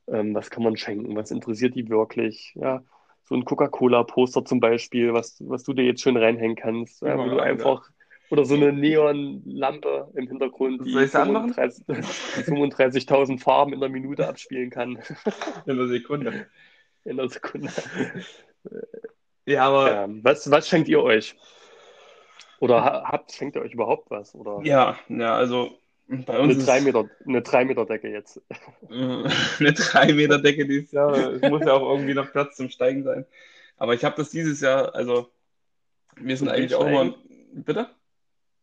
[0.07, 2.83] ähm, was kann man schenken, was interessiert die wirklich, ja,
[3.23, 7.25] so ein Coca-Cola-Poster zum Beispiel, was, was du dir jetzt schön reinhängen kannst, ja, wo
[7.29, 7.89] du einfach,
[8.31, 11.55] oder so eine Neonlampe im Hintergrund, die Soll ich's anmachen?
[11.55, 12.43] 35 die
[13.09, 14.99] 35.000 Farben in der Minute abspielen kann,
[15.67, 16.47] In einer Sekunde.
[17.05, 17.71] in der Sekunde.
[19.47, 21.37] Ja, aber Ja, was, was schenkt ihr euch?
[22.61, 24.35] Oder ha- habt, schenkt ihr euch überhaupt was?
[24.35, 25.79] Oder ja, ja, also
[26.09, 28.41] bei uns ist 3 Meter, eine 3 Meter Decke jetzt?
[28.91, 31.15] eine 3 Meter Decke dieses Jahr.
[31.33, 33.27] Es muss ja auch irgendwie noch Platz zum Steigen sein.
[33.77, 35.31] Aber ich habe das dieses Jahr, also
[36.17, 37.15] wir sind Zum eigentlich auch immer.
[37.55, 37.89] Bitte?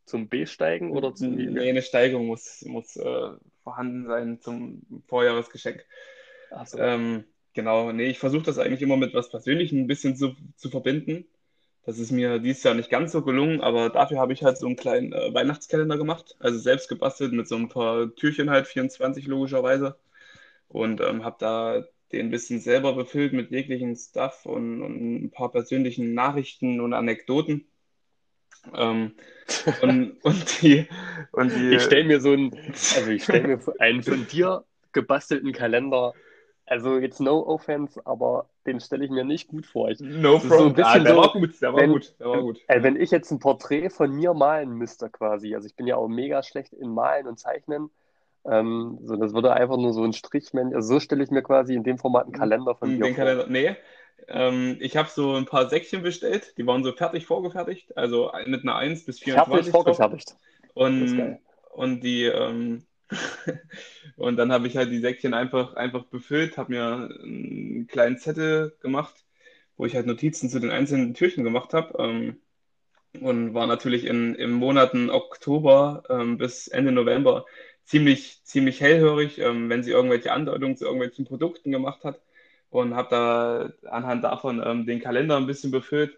[0.05, 3.29] Zum B-Steigen oder zum Nee, eine Steigung muss, muss äh,
[3.63, 5.85] vorhanden sein zum Vorjahresgeschenk.
[6.65, 6.77] So.
[6.77, 7.23] Ähm,
[7.53, 11.25] genau, nee, ich versuche das eigentlich immer mit was Persönlichem ein bisschen zu, zu verbinden.
[11.83, 14.67] Das ist mir dieses Jahr nicht ganz so gelungen, aber dafür habe ich halt so
[14.67, 16.35] einen kleinen äh, Weihnachtskalender gemacht.
[16.39, 19.97] Also selbst gebastelt mit so ein paar Türchen halt, 24 logischerweise.
[20.67, 25.31] Und ähm, habe da den ein bisschen selber befüllt mit jeglichen Stuff und, und ein
[25.31, 27.65] paar persönlichen Nachrichten und Anekdoten.
[28.75, 29.15] Ähm,
[29.81, 30.87] und, und die,
[31.31, 32.53] und die, Ich stelle mir so einen,
[32.95, 36.13] also ich stelle mir einen von dir gebastelten Kalender,
[36.71, 39.89] also jetzt no offense, aber den stelle ich mir nicht gut vor.
[39.89, 40.75] Ich, No so front.
[40.77, 42.59] bisschen ah, der so, war gut, der war wenn- gut, der war gut.
[42.67, 45.97] äh, wenn ich jetzt ein Porträt von mir malen müsste quasi, also ich bin ja
[45.97, 47.89] auch mega schlecht in Malen und Zeichnen,
[48.45, 51.75] ähm, so, das würde einfach nur so ein Strich, also so stelle ich mir quasi
[51.75, 53.11] in dem Format einen Kalender von Den vor.
[53.13, 53.75] Kalender, nee.
[54.29, 58.61] Ähm, ich habe so ein paar Säckchen bestellt, die waren so fertig vorgefertigt, also mit
[58.63, 59.83] einer 1 bis Fertig 24 drauf.
[59.83, 60.35] vorgefertigt.
[60.73, 61.37] Und,
[61.73, 62.83] und die, ähm,
[64.15, 68.75] und dann habe ich halt die Säckchen einfach, einfach befüllt, habe mir einen kleinen Zettel
[68.81, 69.25] gemacht,
[69.77, 71.95] wo ich halt Notizen zu den einzelnen Türchen gemacht habe.
[71.99, 72.37] Ähm,
[73.19, 77.45] und war natürlich in, in Monaten Oktober ähm, bis Ende November
[77.83, 82.21] ziemlich, ziemlich hellhörig, ähm, wenn sie irgendwelche Andeutungen zu irgendwelchen Produkten gemacht hat.
[82.69, 86.17] Und habe da anhand davon ähm, den Kalender ein bisschen befüllt.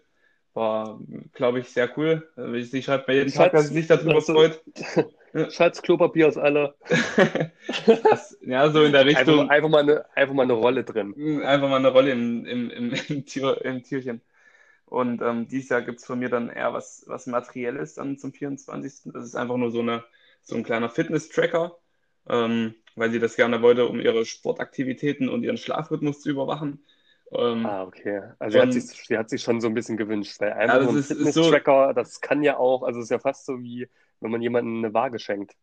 [0.52, 1.00] War,
[1.32, 2.28] glaube ich, sehr cool.
[2.62, 4.62] Sie schreibt mir jeden Tag, dass sie sich darüber freut.
[5.50, 6.74] Schatz, Klopapier ist alle.
[8.10, 9.50] Das, ja, so in der Einfach, Richtung.
[9.50, 11.42] einfach, mal eine, einfach mal eine Rolle drin.
[11.42, 14.20] Einfach mal eine Rolle im, im, im, im, Tier, im Tierchen.
[14.86, 18.32] Und ähm, dieses Jahr gibt es von mir dann eher was, was Materielles dann zum
[18.32, 19.12] 24.
[19.12, 20.04] Das ist einfach nur so, eine,
[20.42, 21.76] so ein kleiner Fitness-Tracker,
[22.28, 26.84] ähm, weil sie das gerne wollte, um ihre Sportaktivitäten und ihren Schlafrhythmus zu überwachen.
[27.32, 28.22] Ähm, Ah, okay.
[28.38, 30.76] Also sie hat Und- sich, sie hat sich schon so ein bisschen gewünscht, weil einfach
[30.76, 33.46] Ja, nur ein ist so- Fitness-Tracker, das kann ja auch, also es ist ja fast
[33.46, 33.88] so wie,
[34.24, 35.54] wenn man jemandem eine Waage schenkt.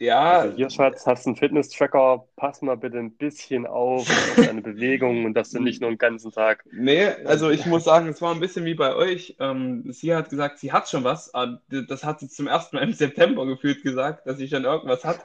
[0.00, 4.40] ja, Also hier, Schatz, hast du einen Fitness-Tracker, pass mal bitte ein bisschen auf, auf
[4.40, 6.64] deine Bewegungen und dass du nicht nur den ganzen Tag.
[6.70, 9.36] Nee, also ich muss sagen, es war ein bisschen wie bei euch.
[9.40, 12.82] Ähm, sie hat gesagt, sie hat schon was, aber das hat sie zum ersten Mal
[12.82, 15.20] im September gefühlt gesagt, dass sie schon irgendwas hat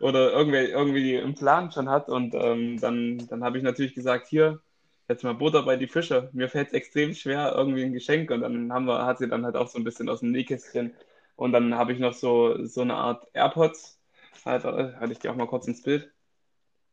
[0.00, 2.08] oder irgendwie, irgendwie im Plan schon hat.
[2.08, 4.60] Und ähm, dann, dann habe ich natürlich gesagt, hier,
[5.08, 6.30] jetzt mal Butter bei die Fische.
[6.32, 8.30] Mir fällt es extrem schwer, irgendwie ein Geschenk.
[8.30, 10.94] Und dann haben wir, hat sie dann halt auch so ein bisschen aus dem Nähkästchen.
[11.36, 14.00] Und dann habe ich noch so, so eine Art AirPods.
[14.44, 16.10] Halt, äh, hatte ich die auch mal kurz ins Bild.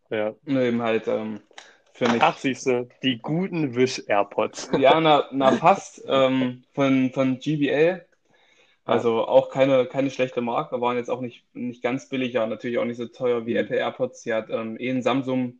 [0.09, 0.35] Ja.
[0.45, 1.41] Und eben halt ähm,
[1.93, 2.21] für mich.
[2.21, 4.71] Ach, siehst du, die guten Wish-AirPods.
[4.77, 6.03] Ja, na, na fast.
[6.07, 8.05] Ähm, von, von GBL.
[8.83, 12.77] Also auch keine, keine schlechte Marke, waren jetzt auch nicht, nicht ganz billig, ja, natürlich
[12.79, 13.59] auch nicht so teuer wie Mhm.
[13.59, 14.23] Apple AirPods.
[14.23, 15.59] Sie hat ähm, eh einen Samsung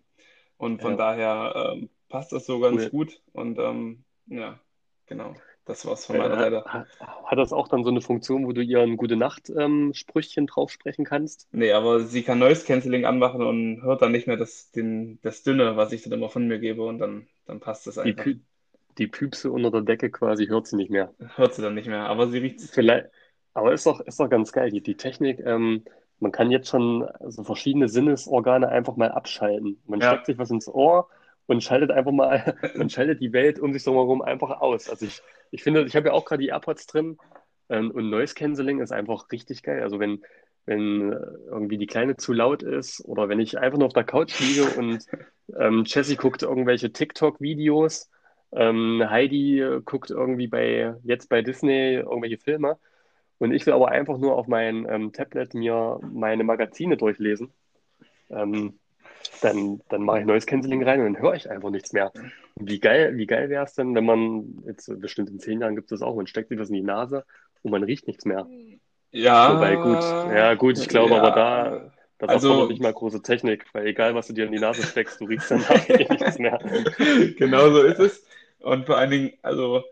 [0.58, 0.98] und von Ja.
[0.98, 2.90] daher ähm, passt das so ganz Cool.
[2.90, 3.22] gut.
[3.34, 4.60] Und ähm, ja,
[5.06, 5.36] genau.
[5.72, 6.66] Das war's von Ja, meiner Seite.
[6.66, 11.48] hat, das auch dann so eine Funktion, wo du ihr ein Gute-Nacht-Sprüchchen drauf sprechen kannst?
[11.54, 15.44] Nee, aber sie kann Noise Cancelling anmachen und hört dann nicht mehr das, den, das
[15.44, 18.14] Dünne, was ich dann immer von mir gebe und dann, dann passt das Die, einfach.
[18.14, 18.40] Pü
[19.00, 21.16] die Püpse unter der Decke quasi hört sie nicht mehr.
[21.36, 23.08] Hört sie dann nicht mehr, aber sie riecht Vielleicht,
[23.54, 25.40] aber ist doch, ist doch ganz geil, die, die Technik.
[25.46, 25.84] Ähm,
[26.20, 29.82] man kann jetzt schon so verschiedene Sinnesorgane einfach mal abschalten.
[29.88, 30.02] Man Ja.
[30.02, 31.10] steckt sich was ins Ohr
[31.48, 34.90] und schaltet einfach mal, man schaltet die Welt um sich herum einfach aus.
[34.90, 35.22] Also ich,
[35.52, 37.18] ich finde, ich habe ja auch gerade die AirPods drin
[37.70, 39.84] ähm, und Noise Cancelling ist einfach richtig geil.
[39.84, 40.22] Also wenn,
[40.66, 41.18] wenn äh,
[41.48, 44.66] irgendwie die Kleine zu laut ist oder wenn ich einfach nur auf der Couch liege
[44.78, 45.06] und
[45.58, 48.10] ähm, Jessie guckt irgendwelche TikTok-Videos,
[48.54, 52.78] ähm, Heidi guckt irgendwie bei, jetzt bei Disney irgendwelche Filme
[53.42, 57.52] und ich will aber einfach nur auf mein ähm, Tablet mir meine Magazine durchlesen,
[58.30, 58.80] ähm,
[59.42, 62.12] dann, dann mache ich neues Canceling rein und dann höre ich einfach nichts mehr.
[62.56, 65.92] Wie geil, wie geil wäre es denn, wenn man, jetzt bestimmt in zehn Jahren gibt
[65.92, 67.26] es das auch, man steckt sich das in die Nase
[67.62, 68.48] und man riecht nichts mehr.
[69.12, 69.56] Ja.
[69.56, 70.02] Wobei gut,
[70.36, 71.22] ja gut, ich glaube Ja.
[71.22, 74.52] aber da, das Also- erfordert nicht mal große Technik, weil egal was du dir in
[74.52, 76.60] die Nase steckst, du riechst dann eh nichts mehr.
[77.38, 78.26] Genau so ist es.
[78.60, 79.84] Und vor allen Dingen, also,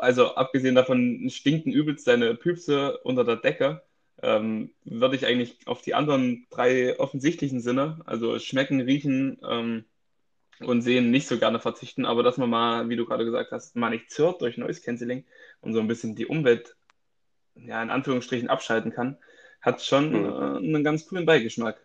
[0.00, 3.80] also abgesehen davon stinken übelst deine Püpse unter der Decke,
[4.22, 9.84] ähm, würde ich eigentlich auf die anderen drei offensichtlichen Sinne, also schmecken, riechen ähm,
[10.60, 12.04] und sehen, nicht so gerne verzichten.
[12.06, 15.24] Aber dass man mal, wie du gerade gesagt hast, mal nichts hört durch Noise Cancelling
[15.60, 16.76] und so ein bisschen die Umwelt,
[17.56, 19.18] ja, in Anführungsstrichen abschalten kann,
[19.60, 20.26] hat schon Mhm.
[20.26, 21.84] äh, einen ganz coolen Beigeschmack.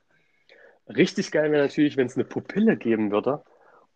[0.88, 3.44] Richtig geil wäre natürlich, wenn es eine Pupille geben würde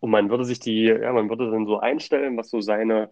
[0.00, 3.10] und man würde sich die, ja, man würde dann so einstellen, was so seine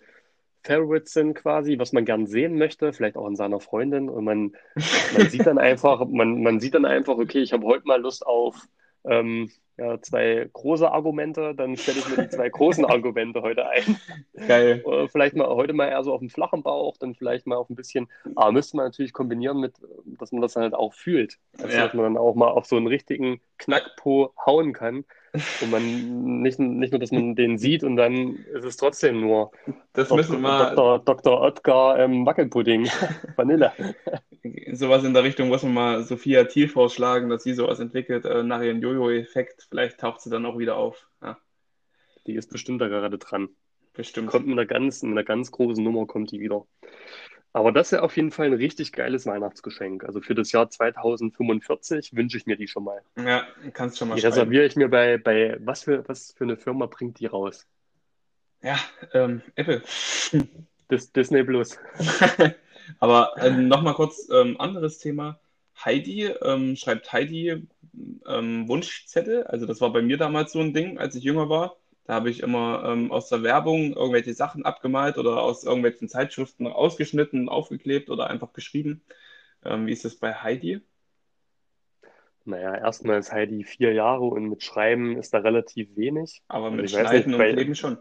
[0.62, 4.52] Favorites sind quasi, was man gern sehen möchte, vielleicht auch an seiner Freundin und man,
[5.16, 8.26] man sieht dann einfach, man, man sieht dann einfach, okay, ich habe heute mal Lust
[8.26, 8.56] auf
[9.04, 13.96] ähm, ja, zwei große Argumente, dann stelle ich mir die zwei großen Argumente heute ein.
[14.46, 14.82] Geil.
[14.84, 17.70] Oder vielleicht mal heute mal eher so auf dem flachen Bauch, dann vielleicht mal auf
[17.70, 21.38] ein bisschen, aber müsste man natürlich kombinieren mit, dass man das halt auch fühlt.
[21.62, 21.84] Also Ja.
[21.84, 25.04] dass man dann auch mal auf so einen richtigen Knackpo hauen kann.
[25.60, 29.52] Und man nicht, nicht nur, dass man den sieht und dann ist es trotzdem nur
[29.92, 30.98] Das müssen wir Dr.
[31.00, 31.40] Dr.
[31.40, 32.86] Oetker ähm, Wackelpudding,
[33.36, 33.72] Vanille.
[34.72, 38.42] sowas in der Richtung muss man mal Sophia Thiel vorschlagen, dass sie sowas entwickelt, äh,
[38.42, 39.66] nach ihrem Jojo-Effekt.
[39.68, 41.08] Vielleicht taucht sie dann auch wieder auf.
[41.22, 41.38] Ja,
[42.26, 43.50] Die ist bestimmt da gerade dran.
[43.92, 44.28] bestimmt.
[44.30, 46.64] Kommt mit einer ganz, mit einer ganz großen Nummer kommt die wieder.
[47.52, 50.04] Aber das wäre auf jeden Fall ein richtig geiles Weihnachtsgeschenk.
[50.04, 53.02] Also für das Jahr 2045 wünsche ich mir die schon mal.
[53.16, 54.34] Ja, kannst schon mal Die schreiben.
[54.34, 57.66] reserviere ich mir bei, bei was für, was für eine Firma bringt die raus?
[58.62, 58.78] Ja,
[59.14, 59.82] ähm, Apple.
[60.90, 61.78] Dis, Disney Plus.
[63.00, 65.40] Aber ähm, nochmal kurz ähm, anderes Thema.
[65.84, 67.66] Heidi, ähm, schreibt Heidi
[68.26, 69.44] ähm, Wunschzettel.
[69.44, 71.76] Also das war bei mir damals so ein Ding, als ich jünger war.
[72.10, 76.66] Da habe ich immer ähm, aus der Werbung irgendwelche Sachen abgemalt oder aus irgendwelchen Zeitschriften
[76.66, 79.04] ausgeschnitten, aufgeklebt oder einfach geschrieben.
[79.64, 80.80] Ähm, wie ist das bei Heidi?
[82.44, 86.42] Naja, erstmal ist Heidi vier Jahre und mit Schreiben ist da relativ wenig.
[86.48, 87.98] Aber Also mit weiß Schneiden nicht, und Kleben schon.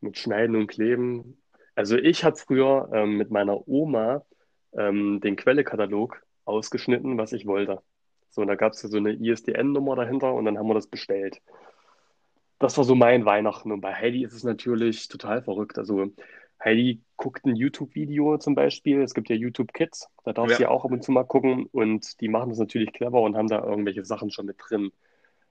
[0.00, 1.36] mit Schneiden und Kleben.
[1.74, 4.24] Also ich habe früher ähm, mit meiner Oma
[4.72, 7.82] ähm, den Quellekatalog ausgeschnitten, was ich wollte.
[8.30, 11.42] So, und da gab es so eine ISDN-Nummer dahinter und dann haben wir das bestellt.
[12.58, 13.70] Das war so mein Weihnachten.
[13.72, 15.78] Und bei Heidi ist es natürlich total verrückt.
[15.78, 16.12] Also
[16.62, 19.00] Heidi guckt ein YouTube-Video zum Beispiel.
[19.02, 20.08] Es gibt ja YouTube Kids.
[20.24, 20.56] Da darf Ja.
[20.56, 21.66] sie auch ab und zu mal gucken.
[21.72, 24.90] Und die machen das natürlich clever und haben da irgendwelche Sachen schon mit drin.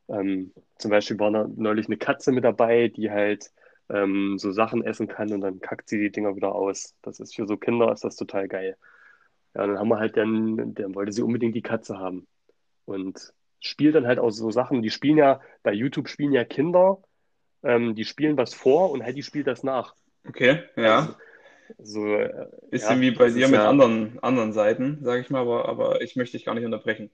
[0.09, 3.51] Ähm, zum Beispiel war da neulich eine Katze mit dabei, die halt
[3.89, 6.95] ähm, so Sachen essen kann und dann kackt sie die Dinger wieder aus.
[7.01, 8.77] Das ist für so Kinder ist das total geil.
[9.55, 12.27] Ja, dann haben wir halt dann, dann wollte sie unbedingt die Katze haben.
[12.85, 17.01] Und spielt dann halt auch so Sachen, die spielen ja, bei YouTube spielen ja Kinder,
[17.63, 19.95] ähm, die spielen was vor und Heidi spielt das nach.
[20.27, 21.17] Okay, ja.
[21.79, 25.41] So, äh, Bisschen ja, wie bei dir mit ja- anderen, anderen Seiten, sage ich mal,
[25.41, 27.11] aber, aber ich möchte dich gar nicht unterbrechen.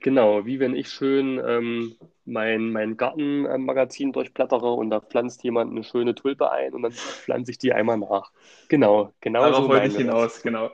[0.00, 5.82] Genau, wie wenn ich schön ähm, mein, mein Gartenmagazin durchblättere und da pflanzt jemand eine
[5.82, 8.30] schöne Tulpe ein und dann pflanze ich die einmal nach.
[8.68, 10.70] Genau, genau Darauf so wollte ich hinaus, genau.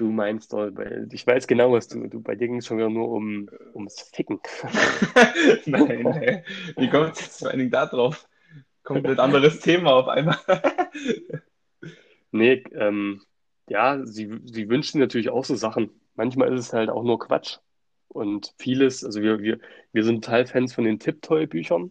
[0.00, 2.78] Du meinst, doch, weil ich weiß genau, was du, du bei dir ging es schon
[2.78, 4.40] wieder nur um, ums Ficken.
[5.66, 6.42] Nein, nein.
[6.78, 8.26] Wie kommt es vor allen Dingen da drauf?
[8.82, 10.38] Komplett anderes Thema auf einmal.
[12.32, 13.22] Nee, ähm,
[13.68, 15.90] ja, sie, sie wünschen natürlich auch so Sachen.
[16.14, 17.58] Manchmal ist es halt auch nur Quatsch.
[18.06, 19.58] Und vieles, also wir, wir,
[19.92, 21.90] wir sind total Fans von den Tipptoy-Büchern,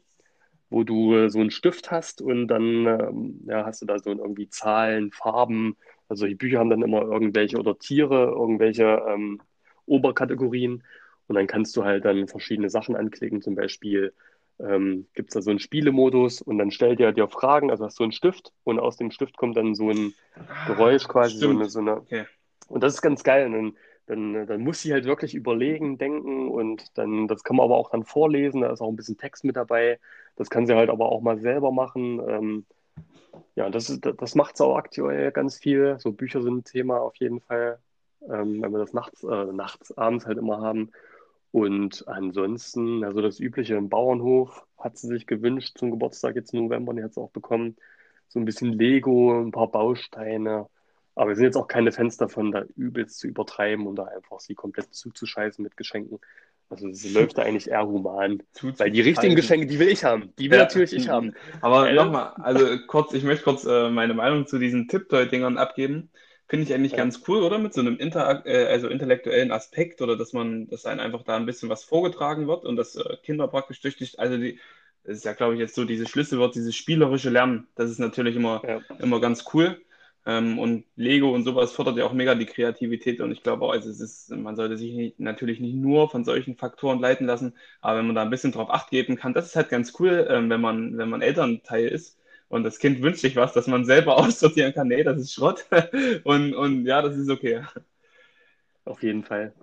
[0.69, 4.11] wo du äh, so einen Stift hast und dann ähm, ja, hast du da so
[4.11, 5.75] irgendwie Zahlen, Farben.
[6.09, 9.41] Also die Bücher haben dann immer irgendwelche oder Tiere, irgendwelche ähm,
[9.85, 10.83] Oberkategorien.
[11.27, 13.41] Und dann kannst du halt dann verschiedene Sachen anklicken.
[13.41, 14.13] Zum Beispiel
[14.59, 17.71] ähm, gibt es da so einen Spielemodus und dann stellt er dir Fragen.
[17.71, 20.13] Also hast du einen Stift und aus dem Stift kommt dann so ein
[20.67, 21.97] Geräusch quasi, so eine, so eine.
[21.97, 22.25] Okay.
[22.67, 23.45] Und das ist ganz geil.
[23.45, 27.65] Und dann, dann, dann muss sie halt wirklich überlegen, denken und dann, das kann man
[27.65, 28.61] aber auch dann vorlesen.
[28.61, 29.99] Da ist auch ein bisschen Text mit dabei.
[30.35, 32.19] Das kann sie halt aber auch mal selber machen.
[32.27, 32.65] Ähm,
[33.55, 35.97] ja, das das macht sie auch aktuell ganz viel.
[35.99, 37.79] So Bücher sind ein Thema auf jeden Fall,
[38.21, 40.91] ähm, wenn wir das nachts, äh, nachts, abends halt immer haben.
[41.51, 46.63] Und ansonsten, also das Übliche im Bauernhof hat sie sich gewünscht zum Geburtstag jetzt im
[46.65, 47.75] November, die hat sie auch bekommen.
[48.27, 50.67] So ein bisschen Lego, ein paar Bausteine.
[51.15, 54.39] Aber wir sind jetzt auch keine Fans davon, da übelst zu übertreiben und da einfach
[54.39, 56.19] sie komplett zuzuscheißen mit Geschenken.
[56.69, 58.43] Also es läuft da eigentlich eher human.
[58.77, 60.33] Weil die richtigen Geschenke, die will ich haben.
[60.37, 60.63] Die will Ja.
[60.65, 61.33] natürlich ich haben.
[61.61, 66.11] Aber Äh, nochmal, also kurz, ich möchte kurz äh, meine Meinung zu diesen Tipptoy-Dingern abgeben.
[66.47, 66.97] Finde ich eigentlich Ja.
[66.97, 67.59] ganz cool, oder?
[67.59, 71.35] Mit so einem Inter äh, also intellektuellen Aspekt oder dass man, dass einem einfach da
[71.37, 74.59] ein bisschen was vorgetragen wird und dass äh, Kinder praktisch durch die, also die,
[75.03, 77.67] das ist ja, glaube ich, jetzt so dieses Schlüsselwort, dieses spielerische Lernen.
[77.75, 78.79] Das ist natürlich immer, Ja.
[78.99, 79.81] immer ganz cool.
[80.25, 83.71] Ähm, und Lego und sowas fördert ja auch mega die Kreativität und ich glaube auch,
[83.71, 87.55] also es ist, man sollte sich nicht, natürlich nicht nur von solchen Faktoren leiten lassen,
[87.81, 90.27] aber wenn man da ein bisschen drauf Acht geben kann, das ist halt ganz cool,
[90.29, 92.17] ähm, wenn man, wenn man Elternteil ist
[92.49, 95.65] und das Kind wünscht sich was, dass man selber aussortieren kann, nee, das ist Schrott
[96.25, 97.61] und, und ja, das ist okay.
[98.85, 99.53] Auf jeden Fall.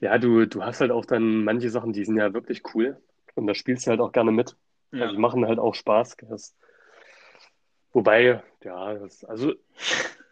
[0.00, 2.96] Ja, du, du hast halt auch dann manche Sachen, die sind ja wirklich cool.
[3.34, 4.56] Und da spielst du halt auch gerne mit.
[4.92, 5.12] Also Ja.
[5.12, 6.16] die machen halt auch Spaß.
[6.28, 6.56] Das,
[7.92, 9.54] wobei, ja, das, also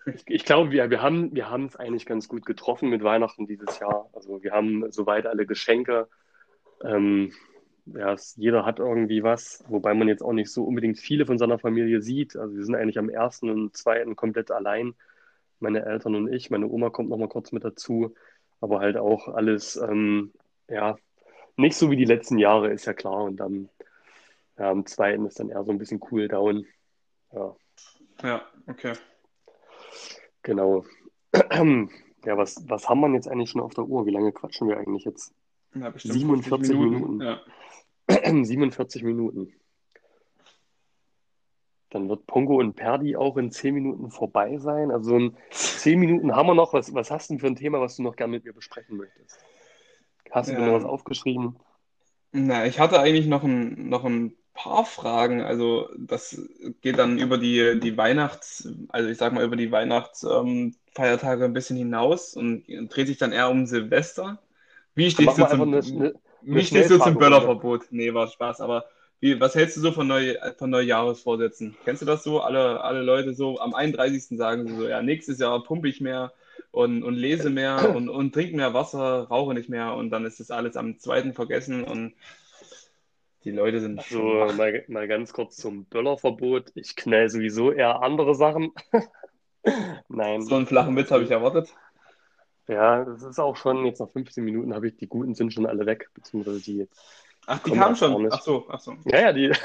[0.07, 3.79] ich, ich glaube, wir, wir haben, wir es eigentlich ganz gut getroffen mit Weihnachten dieses
[3.81, 4.09] Jahr.
[4.13, 6.09] Also wir haben soweit alle Geschenke.
[6.85, 7.33] Ähm,
[7.87, 11.39] ja, es, jeder hat irgendwie was, wobei man jetzt auch nicht so unbedingt viele von
[11.39, 12.37] seiner Familie sieht.
[12.37, 14.95] Also wir sind eigentlich am ersten und zweiten komplett allein.
[15.61, 16.51] Meine Eltern und ich.
[16.51, 18.15] Meine Oma kommt noch mal kurz mit dazu.
[18.61, 20.33] Aber halt auch alles, ähm,
[20.69, 20.97] ja,
[21.57, 23.25] nicht so wie die letzten Jahre, ist ja klar.
[23.25, 23.69] Und dann
[24.59, 26.67] ja, am zweiten ist dann eher so ein bisschen Cool Down.
[27.37, 27.55] Ja,
[28.23, 28.95] Ja, okay.
[30.43, 30.85] genau.
[32.25, 34.05] Ja, was, was haben wir jetzt eigentlich schon auf der Uhr?
[34.05, 35.33] Wie lange quatschen wir eigentlich jetzt?
[35.71, 37.21] Bestimmt 47 50 Minuten.
[37.21, 37.41] Ja.
[38.45, 39.53] 47 Minuten.
[41.91, 44.91] Dann wird Pongo und Perdi auch in 10 Minuten vorbei sein.
[44.91, 46.73] Also so in 10 Minuten haben wir noch.
[46.73, 48.97] Was, was hast du denn für ein Thema, was du noch gerne mit mir besprechen
[48.97, 49.39] möchtest?
[50.33, 51.57] Hast du dir noch was Ähm, aufgeschrieben?
[52.33, 55.43] Na, ich hatte eigentlich noch ein, noch ein paar Fragen.
[55.43, 56.43] Also das
[56.81, 61.77] geht dann über die, die Weihnachts, also ich sag mal über die Weihnachtsfeiertage ein bisschen
[61.77, 64.41] hinaus und dreht sich dann eher um Silvester.
[64.95, 67.19] Wie stehst du zum, eine, eine, wie stehst du zum.
[67.19, 67.87] Böllerverbot?
[67.91, 68.87] Nee, war Spaß, aber
[69.21, 71.77] wie, was hältst du so von, Neu, von Neujahresvorsätzen?
[71.85, 72.41] Kennst du das so?
[72.41, 74.37] Alle, alle Leute so am 31.
[74.37, 76.33] sagen sie so, ja, nächstes Jahr pumpe ich mehr
[76.71, 80.41] und, und lese mehr und, und trinke mehr Wasser, rauche nicht mehr und dann ist
[80.41, 82.15] das alles am zweiten vergessen und
[83.47, 84.57] die Leute sind Also schon wach.
[84.57, 86.73] mal, mal ganz kurz zum Böllerverbot.
[86.75, 88.73] Ich knall sowieso eher andere Sachen.
[90.09, 90.43] Nein.
[90.43, 91.73] So einen flachen Witz habe ich erwartet.
[92.67, 95.67] Ja, das ist auch schon, jetzt nach 15 Minuten habe ich, die guten sind schon
[95.67, 96.89] alle weg, beziehungsweise die
[97.47, 98.29] Ach, die kamen schon.
[98.33, 98.97] Ach so, ach so.
[99.05, 99.53] Ja, ja, die.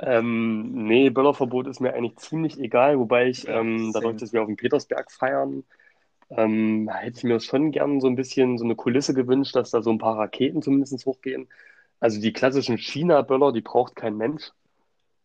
[0.00, 4.46] Ähm, nee, Böllerverbot ist mir eigentlich ziemlich egal, wobei ich, ähm, dadurch, dass wir auf
[4.46, 5.64] dem Petersberg feiern,
[6.30, 9.82] ähm, hätte ich mir schon gern so ein bisschen so eine Kulisse gewünscht, dass da
[9.82, 11.48] so ein paar Raketen zumindest hochgehen.
[12.00, 14.52] Also die klassischen China-Böller, die braucht kein Mensch.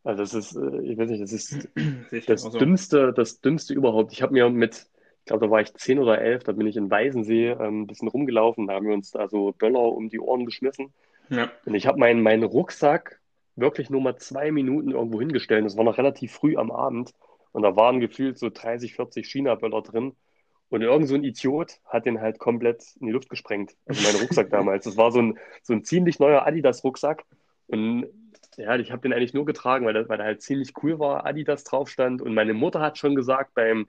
[0.04, 1.70] Also das ist, äh, ich weiß nicht, das ist
[2.12, 2.58] das genauso.
[2.58, 4.12] Dümmste, das Dümmste überhaupt.
[4.12, 4.88] Ich habe mir mit,
[5.20, 7.88] ich glaube, da war ich zehn oder elf, da bin ich in Weißensee ähm, ein
[7.88, 10.94] bisschen rumgelaufen, da haben wir uns da so Böller um die Ohren geschmissen.
[11.30, 11.52] Ja.
[11.66, 13.20] Und ich habe meinen, meinen Rucksack
[13.56, 15.66] wirklich nur mal zwei Minuten irgendwo hingestellt.
[15.66, 17.14] Das war noch relativ früh am Abend.
[17.52, 20.14] Und da waren gefühlt so 30, 40 China-Böller drin.
[20.74, 23.76] Und irgend so ein Idiot hat den halt komplett in die Luft gesprengt.
[23.86, 24.86] Also mein Rucksack damals.
[24.86, 27.26] Das war so ein, so ein ziemlich neuer Adidas-Rucksack.
[27.68, 28.08] Und
[28.58, 31.28] ja, ich habe den eigentlich nur getragen, weil, der- weil er halt ziemlich cool war,
[31.28, 32.24] Adidas drauf stand.
[32.24, 33.88] Und meine Mutter hat schon gesagt, beim,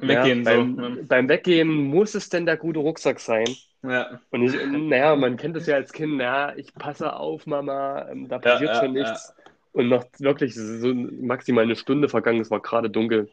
[0.00, 0.50] ja, Weggehen so.
[0.50, 3.46] beim, beim Weggehen muss es denn der gute Rucksack sein.
[3.84, 4.20] Ja.
[4.30, 8.26] Und ich, naja, man kennt es ja als Kind, naja, ich passe auf, Mama, ähm,
[8.26, 9.32] da passiert ja, schon nichts.
[9.70, 13.30] Und noch wirklich so maximal eine Stunde vergangen, es war gerade dunkel.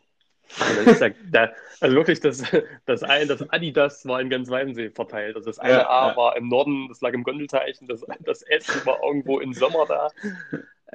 [0.86, 2.44] Ist der, der, also wirklich, das,
[2.86, 5.36] das, ein, das Adidas war in ganz Weißensee verteilt.
[5.36, 6.16] Also das eine Ja, A ja.
[6.16, 10.12] war im Norden, das lag im Gondelteichen, das, das S war irgendwo im Sommer da.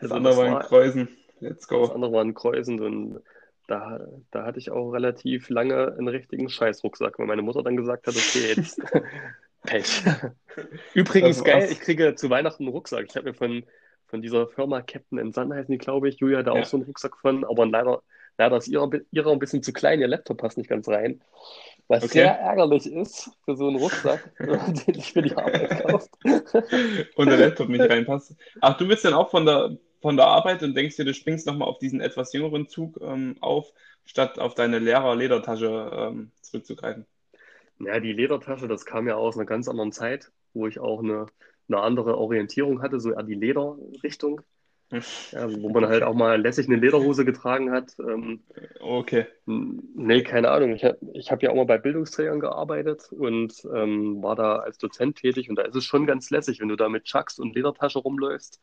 [0.01, 1.09] Das Also andere das war in Kreuzen.
[1.41, 1.85] Let's das go.
[1.91, 3.23] andere war in Kreuzen und
[3.67, 4.01] da,
[4.31, 8.17] da hatte ich auch relativ lange einen richtigen Scheißrucksack, weil meine Mutter dann gesagt hat,
[8.17, 8.81] okay, jetzt
[9.65, 10.05] Pech.
[10.93, 13.07] Übrigens Das geil, ich kriege zu Weihnachten einen Rucksack.
[13.09, 13.65] Ich habe mir von,
[14.07, 16.21] von dieser Firma Captain Sun heißen die, glaube ich.
[16.21, 16.61] Julia da Ja.
[16.61, 18.03] auch so einen Rucksack von, aber leider,
[18.39, 21.23] leider ist ihrer, ihrer ein bisschen zu klein, ihr Laptop passt nicht ganz rein.
[21.89, 22.13] Was Okay.
[22.21, 26.11] sehr ärgerlich ist für so einen Rucksack, den ich für die Arbeit kauft.
[27.17, 28.37] Und der Laptop nicht reinpasst.
[28.61, 31.47] Ach, du bist dann auch von der, von der Arbeit und denkst dir, du springst
[31.47, 33.73] nochmal auf diesen etwas jüngeren Zug ähm, auf,
[34.05, 37.07] statt auf deine Lehrer-Ledertasche ähm, zurückzugreifen.
[37.81, 41.27] Ja, die Ledertasche, das kam ja aus einer ganz anderen Zeit, wo ich auch eine,
[41.69, 44.43] eine andere Orientierung hatte, so eher die Lederrichtung.
[45.33, 47.97] Ja, wo man halt auch mal lässig eine Lederhose getragen hat.
[47.99, 48.41] Ähm,
[48.81, 49.27] Okay.
[49.47, 50.73] nee, keine Ahnung.
[50.75, 54.79] Ich habe ich hab ja auch mal bei Bildungsträgern gearbeitet und ähm, war da als
[54.79, 55.51] Dozent tätig.
[55.51, 58.61] Und da ist es schon ganz lässig, wenn du da mit Chucks und Ledertasche rumläufst.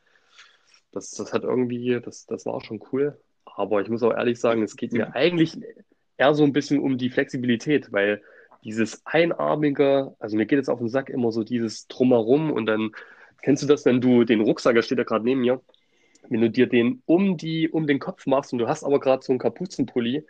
[0.91, 3.19] Das, das hat irgendwie, das, das war schon cool.
[3.45, 5.57] Aber ich muss auch ehrlich sagen, es geht mir eigentlich
[6.17, 8.21] eher so ein bisschen um die Flexibilität, weil
[8.63, 12.91] dieses Einarmige, also mir geht es auf den Sack immer so dieses Drumherum und dann
[13.41, 15.61] kennst du das, wenn du den Rucksack, der steht ja gerade neben mir,
[16.31, 19.21] wenn du dir den um die, um den Kopf machst und du hast aber gerade
[19.23, 20.25] so einen Kapuzenpulli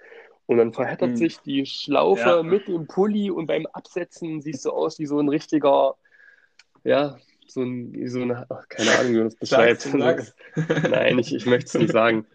[0.48, 1.16] und dann verheddert Hm.
[1.16, 2.44] sich die Schlaufe Ja.
[2.44, 5.96] mit dem Pulli und beim Absetzen siehst du aus wie so ein richtiger,
[6.84, 9.82] ja, so ein, so ein, ach, keine Ahnung, wie man das beschreibt.
[9.82, 10.36] Sag's, sag's.
[10.90, 12.26] Nein, ich, ich möchte es nicht sagen.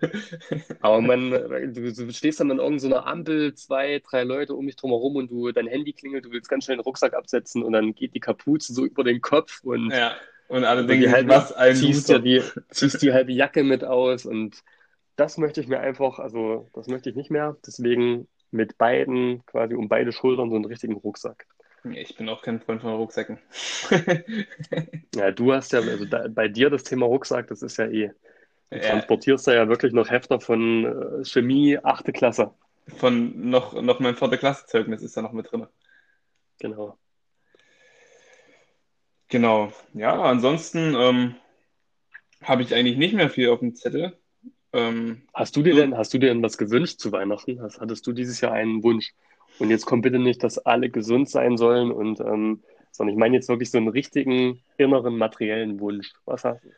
[0.81, 5.17] Aber man, du, du stehst dann an irgendeiner Ampel, zwei, drei Leute um dich drumherum
[5.17, 8.14] und du, dein Handy klingelt, du willst ganz schnell den Rucksack absetzen und dann geht
[8.14, 10.14] die Kapuze so über den Kopf und Ja.
[10.49, 12.20] Und alle du denken halbe, was ein ziehst dir Loser.
[12.20, 14.62] die, ziehst die halbe Jacke mit aus und
[15.16, 17.57] das möchte ich mir einfach, also das möchte ich nicht mehr.
[17.66, 21.47] Deswegen mit beiden, quasi um beide Schultern so einen richtigen Rucksack.
[21.90, 23.38] Ich bin auch kein Freund von Rucksäcken.
[25.14, 28.12] Ja, du hast ja, also da, bei dir das Thema Rucksack, das ist ja eh,
[28.72, 32.55] du Ja, transportierst da ja wirklich noch Hefter von äh, Chemie, achte Klasse.
[32.88, 35.66] von noch, noch mein vierte Klassezeugnis ist da noch mit drin.
[36.59, 36.99] Genau.
[39.29, 39.72] Genau.
[39.95, 41.37] Ja, ansonsten ähm,
[42.43, 44.18] habe ich eigentlich nicht mehr viel auf dem Zettel.
[44.72, 47.61] Ähm, Hast du dir denn, hast du dir denn was gewünscht zu Weihnachten?
[47.61, 49.14] Hast, hattest du dieses Jahr einen Wunsch?
[49.59, 53.37] Und jetzt kommt bitte nicht, dass alle gesund sein sollen und, ähm, sondern ich meine
[53.37, 56.12] jetzt wirklich so einen richtigen inneren materiellen Wunsch.
[56.24, 56.74] Was hast du?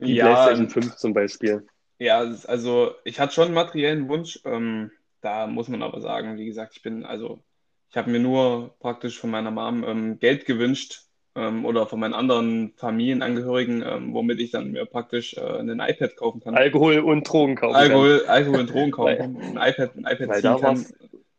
[0.00, 1.66] Die ja, PlayStation 5 zum Beispiel.
[1.98, 4.40] ja, also ich hatte schon einen materiellen Wunsch.
[4.44, 7.44] Ähm, da muss man aber sagen, wie gesagt, ich bin, also
[7.90, 11.09] ich habe mir nur praktisch von meiner Mom ähm, Geld gewünscht
[11.40, 16.16] ähm, oder von meinen anderen Familienangehörigen, ähm, womit ich dann mir praktisch äh, ein iPad
[16.16, 16.54] kaufen kann.
[16.54, 17.82] Alkohol und Drogen kaufen kann.
[17.82, 20.86] Alkohol, Alkohol und Drogen kaufen kann, ein iPad, ein iPad weil ziehen kann.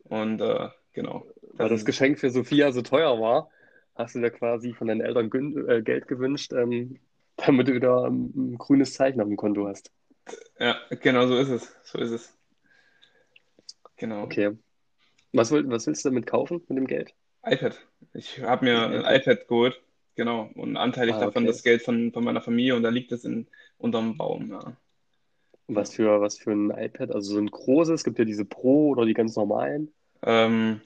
[0.04, 1.24] Und äh, genau,
[1.54, 3.48] weil das Geschenk für Sophia so teuer war,
[3.94, 5.30] hast du dir quasi von deinen Eltern
[5.68, 6.98] äh, Geld gewünscht, ähm,
[7.36, 9.90] damit du wieder ein, ein grünes Zeichen auf dem Konto hast.
[10.58, 11.74] ja, genau so ist es.
[11.84, 12.38] So ist es.
[13.96, 14.22] Genau.
[14.22, 14.56] Okay.
[15.32, 17.14] Was, was willst du damit kaufen mit dem Geld?
[17.44, 17.78] iPad.
[18.14, 19.80] Ich habe mir Ein iPad geholt.
[20.14, 20.50] Genau.
[20.54, 23.48] Und anteilig Ah, davon das Geld von, von meiner Familie und da liegt es in,
[23.78, 24.50] unterm Baum.
[24.50, 24.76] Ja.
[25.66, 27.10] Was für, was für ein iPad?
[27.12, 29.92] Also so ein großes, es gibt ja diese Pro oder die ganz normalen.
[30.22, 30.80] Ähm,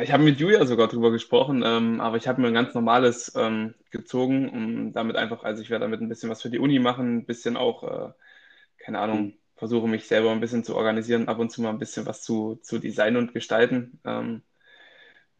[0.00, 3.32] ich habe mit Julia sogar drüber gesprochen, ähm, aber ich habe mir ein ganz normales
[3.36, 6.78] ähm, gezogen, um damit einfach, also ich werde damit ein bisschen was für die Uni
[6.78, 8.12] machen, ein bisschen auch, äh,
[8.78, 9.38] keine Ahnung, Hm.
[9.56, 12.56] versuche mich selber ein bisschen zu organisieren, ab und zu mal ein bisschen was zu,
[12.62, 14.00] zu designen und gestalten.
[14.04, 14.42] Ähm,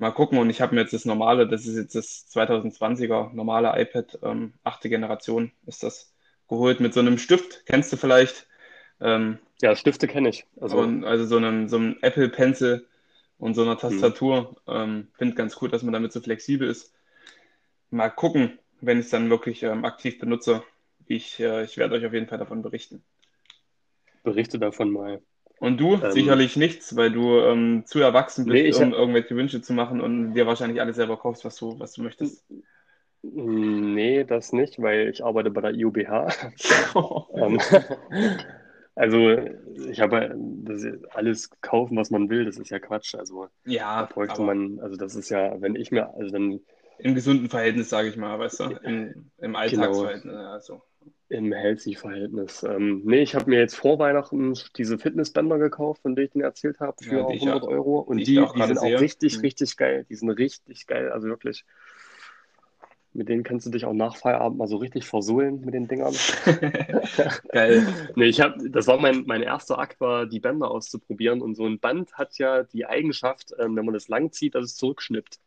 [0.03, 3.73] mal gucken und ich habe mir jetzt das normale, das ist jetzt das 2020er normale
[3.81, 6.13] iPad, ähm, achte Generation ist das
[6.49, 8.49] geholt mit so einem Stift, kennst du vielleicht?
[9.01, 10.45] Ähm, Ja, Stifte kenne ich.
[10.61, 12.85] Also, und also so einem, so einem Apple Pencil
[13.39, 13.79] und so einer hm.
[13.79, 14.57] Tastatur.
[14.67, 16.93] Ähm, finde ganz cool, dass man damit so flexibel ist.
[17.91, 20.65] Mal gucken, wenn ich es dann wirklich ähm, aktiv benutze.
[21.07, 23.05] Ich, äh, ich werde euch auf jeden Fall davon berichten.
[24.25, 25.23] Berichte davon mal.
[25.63, 29.35] Und du Ähm, sicherlich nichts, weil du ähm, zu erwachsen nee, bist, ich um irgendwelche
[29.37, 32.45] Wünsche zu machen und dir wahrscheinlich alles selber kaufst, was du, was du möchtest.
[33.23, 36.29] Nee, das nicht, weil ich arbeite bei der IUBH.
[37.35, 37.59] Ähm,
[38.95, 39.31] also
[39.89, 43.15] ich habe das alles kaufen, was man will, das ist ja Quatsch.
[43.15, 43.49] Also
[43.97, 46.61] da Ja, bräuchte aber man, also das ist ja, wenn ich mir, also dann
[47.03, 50.35] im gesunden Verhältnis, sage ich mal, weißt du, im, im genau Alltagsverhältnis.
[50.35, 50.83] Also,
[51.29, 52.63] im Healthy-Verhältnis.
[52.63, 56.45] Ähm, nee, ich habe mir jetzt vor Weihnachten diese Fitnessbänder gekauft, von denen ich dir
[56.45, 58.01] erzählt habe, für ja, 100 Euro.
[58.01, 59.01] Und die die, auch die sind auch sehe.
[59.01, 59.41] richtig, Hm.
[59.41, 60.07] richtig geil.
[60.09, 61.65] Die sind richtig geil, also wirklich.
[63.15, 66.15] Mit denen kannst du dich auch nach Feierabend mal so richtig versohlen mit den Dingern.
[67.49, 67.87] Geil.
[68.15, 71.43] Nee, ich habe, das war mein, mein erster Akt, war die Bänder auszuprobieren.
[71.43, 74.65] Und so ein Band hat ja die Eigenschaft, ähm, wenn man das lang zieht, dass
[74.65, 75.41] es zurückschnippt.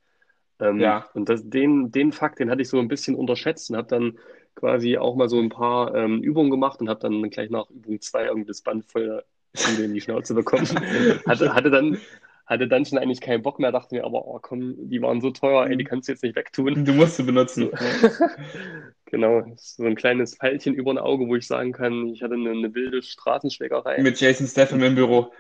[0.60, 3.78] Ähm, Ja, und das, den, den Fakt, den hatte ich so ein bisschen unterschätzt und
[3.78, 4.20] habe dann
[4.56, 8.00] quasi auch mal so ein paar ähm, Übungen gemacht und habe dann gleich nach Übung
[8.02, 9.24] zwei irgendwie das Band voll
[9.80, 10.68] in die Schnauze bekommen.
[11.28, 11.98] Hatte, hatte dann,
[12.46, 15.32] hatte dann schon eigentlich keinen Bock mehr, dachte mir aber, oh komm, die waren so
[15.32, 16.86] teuer, ey, die kannst du jetzt nicht wegtun.
[16.86, 17.70] du musst sie benutzen.
[17.72, 18.10] So.
[19.06, 22.50] Genau, so ein kleines Pfeilchen über ein Auge, wo ich sagen kann, ich hatte eine,
[22.52, 24.02] eine wilde Straßenschlägerei.
[24.02, 25.32] Mit Jason Statham im Büro.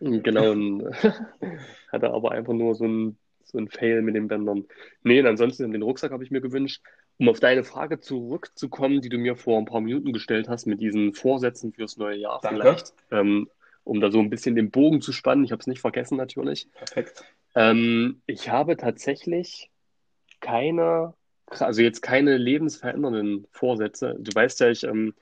[0.00, 0.84] Genau, und
[1.92, 3.18] hatte aber einfach nur so ein,
[3.50, 4.66] so ein Fail mit den Bändern.
[5.02, 6.82] Nee, und ansonsten den Rucksack habe ich mir gewünscht.
[7.18, 10.80] Um auf deine Frage zurückzukommen, die du mir vor ein paar Minuten gestellt hast, mit
[10.80, 12.62] diesen Vorsätzen fürs neue Jahr Danke.
[12.62, 13.50] vielleicht, ähm,
[13.84, 15.44] um da so ein bisschen den Bogen zu spannen.
[15.44, 16.68] Ich habe es nicht vergessen natürlich.
[16.72, 17.24] Perfekt.
[17.54, 19.70] Ähm, ich habe tatsächlich
[20.40, 21.12] keine,
[21.46, 24.16] also jetzt keine lebensverändernden Vorsätze.
[24.18, 25.14] Du weißt ja, ich, ähm,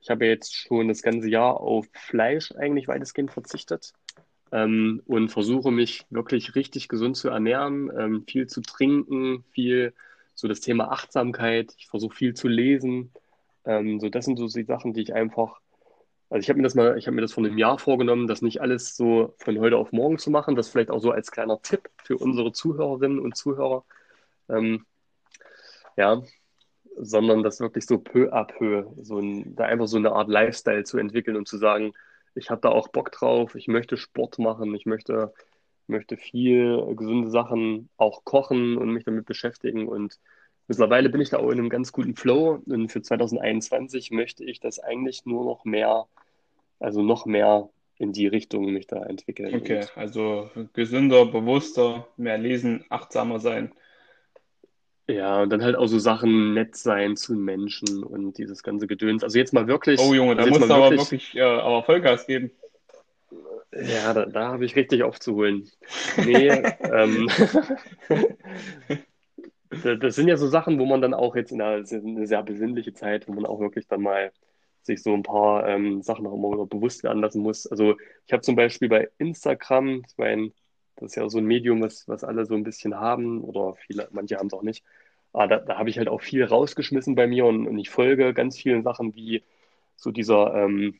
[0.00, 3.94] ich habe jetzt schon das ganze Jahr auf Fleisch eigentlich weitestgehend verzichtet
[4.52, 9.94] ähm, und versuche mich wirklich richtig gesund zu ernähren, ähm, viel zu trinken, viel
[10.34, 11.74] so das Thema Achtsamkeit.
[11.78, 13.12] Ich versuche viel zu lesen.
[13.64, 15.60] Ähm, so das sind so die Sachen, die ich einfach
[16.30, 18.42] also ich habe mir das mal, ich habe mir das vor einem Jahr vorgenommen, das
[18.42, 20.56] nicht alles so von heute auf morgen zu machen.
[20.56, 23.84] Das vielleicht auch so als kleiner Tipp für unsere Zuhörerinnen und Zuhörer.
[24.48, 24.84] Ähm,
[25.96, 26.22] ja,
[26.96, 30.84] sondern das wirklich so peu à peu, so ein, da einfach so eine Art Lifestyle
[30.84, 31.92] zu entwickeln und zu sagen,
[32.34, 35.32] ich habe da auch Bock drauf, ich möchte Sport machen, ich möchte,
[35.86, 40.18] möchte viel gesunde Sachen auch kochen und mich damit beschäftigen und
[40.66, 44.60] mittlerweile bin ich da auch in einem ganz guten Flow und für 2021 möchte ich
[44.60, 46.06] das eigentlich nur noch mehr,
[46.78, 49.54] also noch mehr in die Richtung mich da entwickeln.
[49.54, 53.72] Okay, also gesünder, bewusster, mehr lesen, achtsamer sein.
[55.08, 59.24] Ja, und dann halt auch so Sachen nett sein zu Menschen und dieses ganze Gedöns.
[59.24, 59.98] Also jetzt mal wirklich.
[60.00, 62.50] Oh Junge, da also musst du aber wirklich, äh, aber Vollgas geben.
[63.72, 65.70] ja, da, da habe ich richtig aufzuholen.
[66.16, 66.48] Nee,
[66.92, 67.26] ähm,
[69.82, 72.42] da- das sind ja so Sachen, wo man dann auch jetzt in einer, eine sehr
[72.42, 74.30] besinnliche Zeit, wo man auch wirklich dann mal
[74.82, 77.66] sich so ein paar ähm, Sachen auch immer bewusst werden lassen muss.
[77.66, 77.96] Also
[78.26, 80.52] ich habe zum Beispiel bei Instagram, ich meine,
[81.00, 84.08] das ist ja so ein Medium, was, was alle so ein bisschen haben oder viele,
[84.12, 84.84] manche haben es auch nicht.
[85.32, 88.34] Aber da, da habe ich halt auch viel rausgeschmissen bei mir und, und ich folge
[88.34, 89.42] ganz vielen Sachen wie
[89.96, 90.98] so dieser ähm,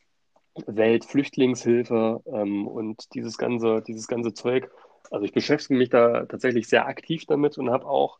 [0.67, 4.69] Weltflüchtlingshilfe ähm, und dieses ganze, dieses ganze Zeug.
[5.11, 8.19] Also ich beschäftige mich da tatsächlich sehr aktiv damit und habe auch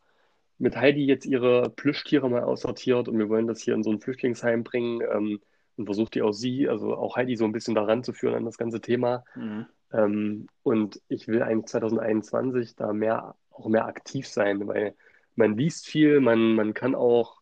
[0.57, 4.01] mit Heidi jetzt ihre Plüschtiere mal aussortiert und wir wollen das hier in so ein
[4.01, 5.39] Flüchtlingsheim bringen ähm,
[5.77, 8.45] und versucht die auch sie, also auch Heidi so ein bisschen daran zu führen an
[8.45, 9.23] das ganze Thema.
[9.36, 9.67] Mhm.
[9.91, 14.95] Ähm, und ich will eigentlich 2021 da mehr, auch mehr aktiv sein, weil
[15.35, 17.41] man liest viel, man, man kann auch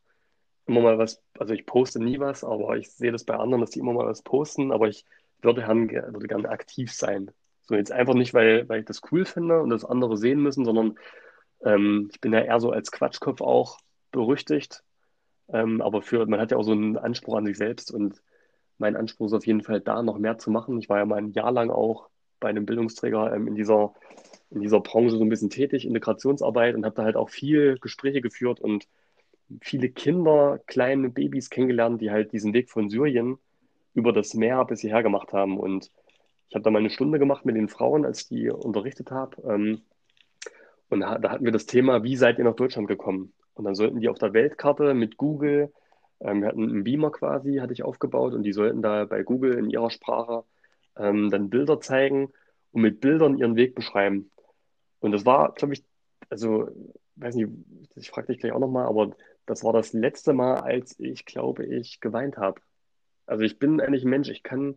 [0.65, 3.71] immer mal was, also ich poste nie was, aber ich sehe das bei anderen, dass
[3.71, 5.05] die immer mal was posten, aber ich
[5.41, 7.31] würde, gern, würde gerne aktiv sein.
[7.61, 10.65] So jetzt einfach nicht, weil, weil ich das cool finde und das andere sehen müssen,
[10.65, 10.97] sondern
[11.63, 13.79] ähm, ich bin ja eher so als Quatschkopf auch
[14.11, 14.83] berüchtigt.
[15.49, 18.21] Ähm, aber für, man hat ja auch so einen Anspruch an sich selbst und
[18.77, 20.79] mein Anspruch ist auf jeden Fall da, noch mehr zu machen.
[20.79, 22.09] Ich war ja mal ein Jahr lang auch
[22.39, 23.93] bei einem Bildungsträger ähm, in dieser,
[24.49, 28.21] in dieser Branche so ein bisschen tätig, Integrationsarbeit und habe da halt auch viel Gespräche
[28.21, 28.87] geführt und
[29.61, 33.37] viele Kinder, kleine Babys kennengelernt, die halt diesen Weg von Syrien
[33.93, 35.57] über das Meer bis hierher gemacht haben.
[35.57, 35.91] Und
[36.49, 39.41] ich habe da mal eine Stunde gemacht mit den Frauen, als ich die unterrichtet habe.
[39.43, 39.81] Ähm,
[40.89, 43.33] und da, da hatten wir das Thema, wie seid ihr nach Deutschland gekommen?
[43.53, 45.73] Und dann sollten die auf der Weltkarte mit Google,
[46.19, 49.57] ähm, wir hatten einen Beamer quasi, hatte ich aufgebaut, und die sollten da bei Google
[49.57, 50.43] in ihrer Sprache
[50.97, 52.31] ähm, dann Bilder zeigen
[52.71, 54.31] und mit Bildern ihren Weg beschreiben.
[54.99, 55.83] Und das war, glaube ich,
[56.29, 56.69] also,
[57.15, 57.49] weiß nicht,
[57.95, 59.11] ich frage dich gleich auch nochmal, aber
[59.45, 62.61] das war das letzte Mal, als ich, glaube ich, geweint habe.
[63.25, 64.75] Also ich bin eigentlich ein Mensch, ich kann,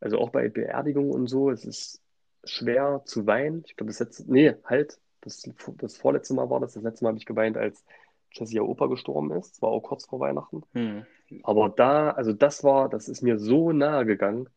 [0.00, 2.00] also auch bei Beerdigungen und so, es ist
[2.44, 3.64] schwer zu weinen.
[3.66, 7.10] Ich glaube, das letzte, nee, halt, das, das vorletzte Mal war das, das letzte Mal
[7.10, 7.84] habe ich geweint, als
[8.32, 9.54] Jessie Opa gestorben ist.
[9.54, 10.62] Das war auch kurz vor Weihnachten.
[10.72, 11.06] Hm.
[11.42, 14.48] Aber da, also das war, das ist mir so nahe gegangen,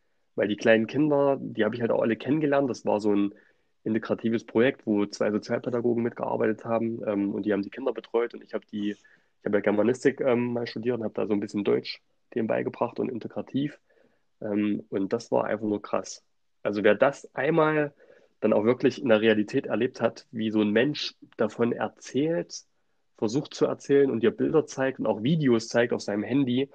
[0.41, 2.67] weil die kleinen Kinder, die habe ich halt auch alle kennengelernt.
[2.67, 3.35] Das war so ein
[3.83, 8.43] integratives Projekt, wo zwei Sozialpädagogen mitgearbeitet haben ähm, und die haben die Kinder betreut und
[8.43, 11.39] ich habe die, ich habe ja Germanistik ähm, mal studiert und habe da so ein
[11.39, 12.01] bisschen Deutsch
[12.33, 13.79] denen beigebracht und integrativ.
[14.41, 16.23] Ähm, und das war einfach nur krass.
[16.63, 17.93] Also wer das einmal
[18.39, 22.63] dann auch wirklich in der Realität erlebt hat, wie so ein Mensch davon erzählt,
[23.19, 26.67] versucht zu erzählen und dir Bilder zeigt und auch Videos zeigt auf seinem Handy,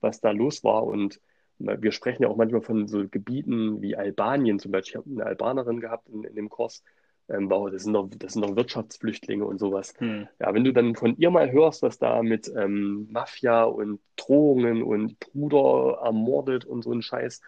[0.00, 0.84] was da los war.
[0.84, 1.20] Und
[1.60, 4.92] wir sprechen ja auch manchmal von so Gebieten wie Albanien zum Beispiel.
[4.92, 6.82] Ich habe eine Albanerin gehabt in, in dem Kurs.
[7.28, 9.94] Ähm, wow, das sind doch, das sind doch Wirtschaftsflüchtlinge und sowas.
[9.98, 10.26] Hm.
[10.40, 14.82] Ja, wenn du dann von ihr mal hörst, was da mit ähm, Mafia und Drohungen
[14.82, 17.40] und Bruder ermordet und so ein Scheiß,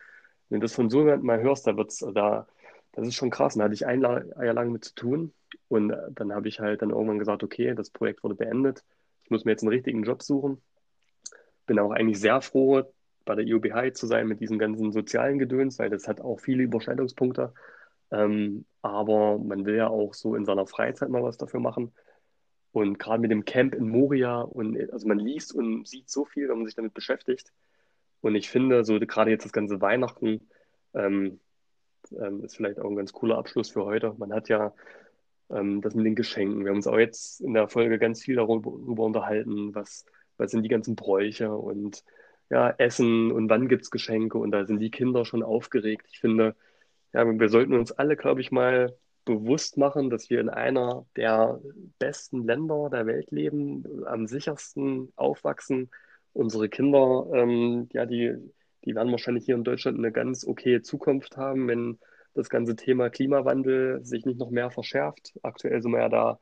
[0.49, 2.47] wenn du das von so jemandem mal hörst, da wird's, da,
[2.93, 3.55] das ist schon krass.
[3.55, 5.33] Da hatte ich ein Jahr lang mit zu tun.
[5.69, 8.85] Und äh, dann habe ich halt dann irgendwann gesagt, okay, das Projekt wurde beendet.
[9.25, 10.61] Ich muss mir jetzt einen richtigen Job suchen.
[11.67, 12.83] Bin auch eigentlich sehr froh,
[13.25, 16.63] bei der IUBH zu sein mit diesem ganzen sozialen Gedöns, weil das hat auch viele
[16.63, 17.53] Überschneidungspunkte.
[18.11, 21.93] Ähm, aber man will ja auch so in seiner Freizeit mal was dafür machen.
[22.73, 26.49] Und gerade mit dem Camp in Moria und also man liest und sieht so viel,
[26.49, 27.53] wenn man sich damit beschäftigt.
[28.23, 30.49] Und ich finde, so gerade jetzt das ganze Weihnachten
[30.95, 31.41] ähm,
[32.13, 34.15] ähm, ist vielleicht auch ein ganz cooler Abschluss für heute.
[34.19, 34.73] Man hat ja
[35.51, 36.65] ähm, das mit den Geschenken.
[36.65, 40.07] Wir haben uns auch jetzt in der Folge ganz viel darüber, darüber unterhalten, was,
[40.37, 42.05] was sind die ganzen Bräuche und
[42.53, 46.07] ja, Essen und wann gibt es Geschenke und da sind die Kinder schon aufgeregt.
[46.13, 46.55] Ich finde,
[47.15, 48.95] ja, wir sollten uns alle, glaube ich, mal
[49.25, 51.61] bewusst machen, dass wir in einer der
[51.99, 55.91] besten Länder der Welt leben, am sichersten aufwachsen,
[56.35, 58.35] unsere Kinder, ähm, ja, die,
[58.85, 61.99] die werden wahrscheinlich hier in Deutschland eine ganz okay Zukunft haben, wenn
[62.35, 65.33] das ganze Thema Klimawandel sich nicht noch mehr verschärft.
[65.43, 66.39] Aktuell sind wir ja da,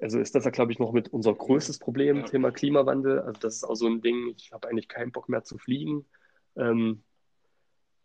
[0.00, 2.22] also ist das ja, glaube ich, noch mit unser größtes Problem, Ja.
[2.24, 3.20] Thema Klimawandel.
[3.20, 6.06] Also das ist auch so ein Ding, ich habe eigentlich keinen Bock mehr zu fliegen.
[6.56, 7.02] Ähm,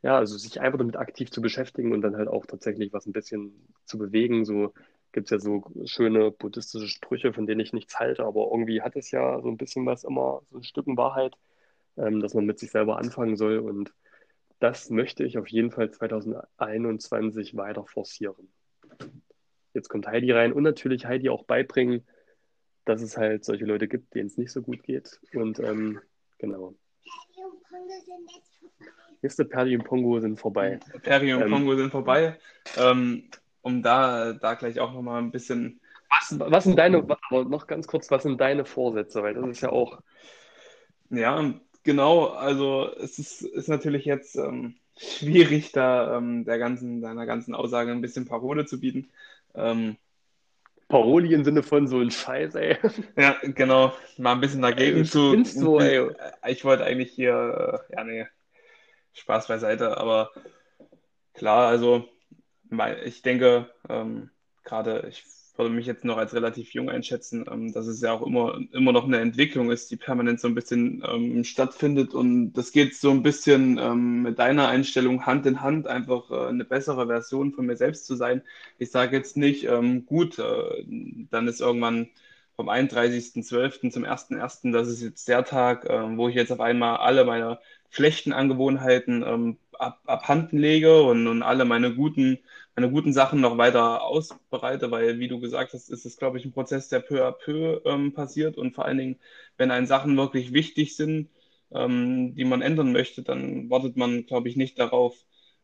[0.04, 3.14] ja, also sich einfach damit aktiv zu beschäftigen und dann halt auch tatsächlich was ein
[3.14, 4.46] bisschen zu bewegen.
[4.46, 4.74] So
[5.12, 8.96] gibt es ja so schöne buddhistische Sprüche, von denen ich nichts halte, aber irgendwie hat
[8.96, 11.36] es ja so ein bisschen was immer, so ein Stücken Wahrheit,
[11.98, 13.60] ähm, dass man mit sich selber anfangen soll.
[13.60, 13.94] Und
[14.60, 18.52] das möchte ich auf jeden Fall 2021 weiter forcieren.
[19.74, 22.06] Jetzt kommt Heidi rein und natürlich Heidi auch beibringen,
[22.86, 25.20] dass es halt solche Leute gibt, denen es nicht so gut geht.
[25.34, 26.00] Und ähm,
[26.38, 26.76] genau.
[29.22, 30.80] Nächste Perdi und Pongo sind vorbei.
[31.04, 32.40] Peri und Ähm, Kongo sind vorbei.
[32.78, 33.30] Ähm,
[33.62, 35.80] um da, da gleich auch nochmal ein bisschen.
[36.10, 39.22] Was, was sind deine, noch ganz kurz, was sind deine Vorsätze?
[39.22, 40.02] Weil das ist ja auch,
[41.10, 41.54] Ja,
[41.84, 42.28] genau.
[42.28, 47.92] Also es ist, ist natürlich jetzt ähm, schwierig, da ähm, der ganzen, deiner ganzen Aussage
[47.92, 49.10] ein bisschen Parole zu bieten.
[49.56, 49.98] Ähm,
[50.88, 52.78] Paroli im Sinne von so ein Scheiß, ey.
[53.18, 53.94] ja, genau.
[54.18, 55.38] Mal ein bisschen dagegen Ey, zu.
[55.38, 56.10] du, ey.
[56.48, 58.28] Ich wollte eigentlich hier, äh, ja, nee,
[59.14, 60.32] Spaß beiseite, aber
[61.34, 62.08] klar, also
[63.06, 64.30] ich denke, ähm,
[64.64, 65.26] gerade ich
[65.62, 68.92] würde mich jetzt noch als relativ jung einschätzen, ähm, dass es ja auch immer, immer
[68.92, 73.12] noch eine Entwicklung ist, die permanent so ein bisschen ähm, stattfindet und das geht so
[73.12, 77.66] ein bisschen ähm, mit deiner Einstellung Hand in Hand, einfach äh, eine bessere Version von
[77.66, 78.42] mir selbst zu sein.
[78.78, 80.84] Ich sage jetzt nicht, ähm, gut, äh,
[81.30, 82.10] dann ist irgendwann
[82.56, 83.92] vom 31.12.
[83.92, 87.60] zum 1.1., das ist jetzt der Tag, ähm, wo ich jetzt auf einmal alle meine
[87.90, 92.40] schlechten Angewohnheiten ähm, ab, abhanden lege und, und alle meine guten,
[92.76, 96.46] meine guten Sachen noch weiter ausbereite, weil, wie du gesagt hast, ist es, glaube ich,
[96.46, 99.20] ein Prozess, der peu à peu ähm, passiert und vor allen Dingen,
[99.58, 101.30] wenn einen Sachen wirklich wichtig sind,
[101.72, 105.16] ähm, die man ändern möchte, dann wartet man, glaube ich, nicht darauf,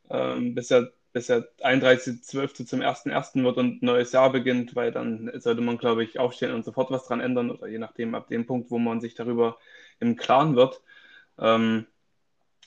[0.09, 2.65] ähm, bis er bis der 31.12.
[2.67, 3.43] zum 1.1.
[3.43, 6.91] wird und ein neues Jahr beginnt, weil dann sollte man, glaube ich, aufstehen und sofort
[6.91, 9.57] was dran ändern oder je nachdem, ab dem Punkt, wo man sich darüber
[9.99, 10.81] im Klaren wird.
[11.39, 11.87] Ähm,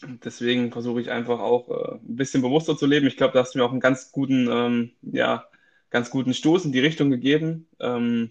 [0.03, 3.07] deswegen versuche ich einfach auch äh, ein bisschen bewusster zu leben.
[3.07, 5.47] Ich glaube, da hast du mir auch einen ganz guten, ähm, ja,
[5.91, 7.69] ganz guten Stoß in die Richtung gegeben.
[7.81, 8.31] Ähm,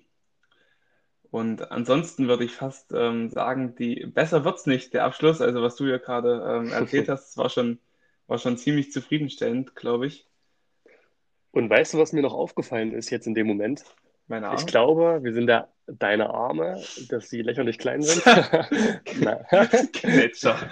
[1.32, 5.42] und ansonsten würde ich fast ähm, sagen, die besser wird's nicht, der Abschluss.
[5.42, 7.80] Also was du ja gerade ähm, erzählt hast, war schon,
[8.28, 10.26] war schon ziemlich zufriedenstellend, glaube ich.
[11.52, 13.84] Und weißt du, was mir noch aufgefallen ist jetzt in dem Moment?
[14.28, 14.66] Meine Ich Arme.
[14.66, 18.24] glaube, wir sind da deine Arme, dass sie lächerlich klein sind.
[19.94, 20.70] Gletscher.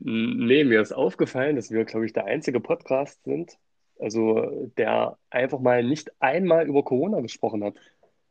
[0.00, 3.58] Nee, mir ist aufgefallen, dass wir, glaube ich, der einzige Podcast sind,
[3.98, 7.74] also der einfach mal nicht einmal über Corona gesprochen hat.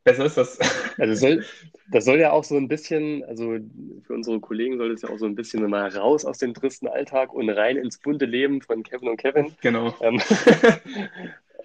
[0.03, 0.59] Besser ist das.
[0.99, 1.45] Also soll,
[1.91, 3.59] das soll ja auch so ein bisschen, also
[4.01, 6.87] für unsere Kollegen soll es ja auch so ein bisschen mal raus aus dem tristen
[6.87, 9.55] Alltag und rein ins bunte Leben von Kevin und Kevin.
[9.61, 9.93] Genau.
[10.01, 10.21] Ähm,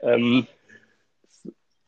[0.02, 0.46] ähm,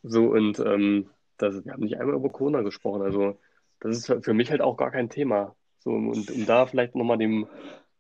[0.03, 3.03] so und ähm, das, wir haben nicht einmal über Corona gesprochen.
[3.03, 3.39] Also
[3.81, 5.55] das ist für für mich halt auch gar kein Thema.
[5.81, 7.47] So, und um da vielleicht nochmal dem,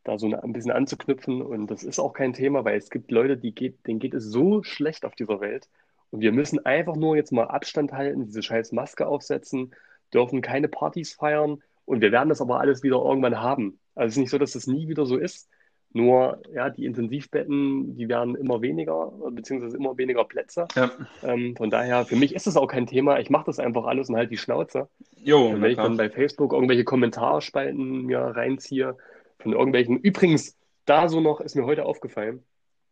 [0.04, 3.36] da so ein bisschen anzuknüpfen, und das ist auch kein Thema, weil es gibt Leute,
[3.36, 5.68] die geht, denen geht es so schlecht auf dieser Welt.
[6.10, 9.74] Und wir müssen einfach nur jetzt mal Abstand halten, diese scheiß Maske aufsetzen,
[10.12, 13.78] dürfen keine Partys feiern und wir werden das aber alles wieder irgendwann haben.
[13.94, 15.48] Also es ist nicht so, dass das nie wieder so ist.
[15.96, 20.66] Nur, ja, die Intensivbetten, die werden immer weniger, beziehungsweise immer weniger Plätze.
[20.74, 20.90] Ja.
[21.22, 23.20] Ähm, von daher, für mich ist das auch kein Thema.
[23.20, 24.88] Ich mache das einfach alles und halt die Schnauze.
[25.22, 28.96] Jo, Und wenn ich dann bei Facebook irgendwelche Kommentarspalten mir reinziehe,
[29.44, 32.42] von irgendwelchen, übrigens, da so noch ist mir heute aufgefallen,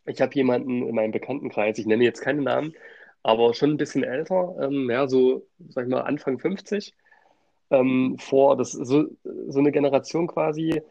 [0.06, 2.74] ich habe jemanden in meinem Bekanntenkreis, ich nenne jetzt keine Namen,
[3.22, 6.94] aber schon ein bisschen älter, ähm, ja, so, sag ich mal, Anfang 50,
[7.70, 9.06] ähm, vor, das ist so,
[9.48, 10.82] so eine Generation quasi,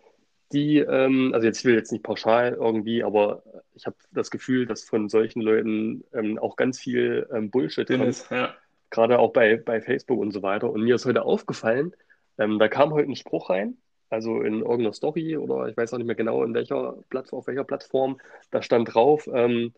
[0.51, 3.43] die, ähm, also jetzt ich will jetzt nicht pauschal irgendwie, aber
[3.75, 8.01] ich habe das Gefühl, dass von solchen Leuten ähm, auch ganz viel ähm, Bullshit kommt
[8.01, 8.53] Dennis, ja.
[8.89, 10.69] gerade auch bei, bei Facebook und so weiter.
[10.71, 11.93] Und mir ist heute aufgefallen,
[12.37, 13.77] ähm, da kam heute ein Spruch rein,
[14.11, 17.47] also in irgendeiner Story oder ich weiß auch nicht mehr genau in welcher Plattform, auf
[17.47, 18.19] welcher Plattform,
[18.51, 19.73] da stand drauf, ähm,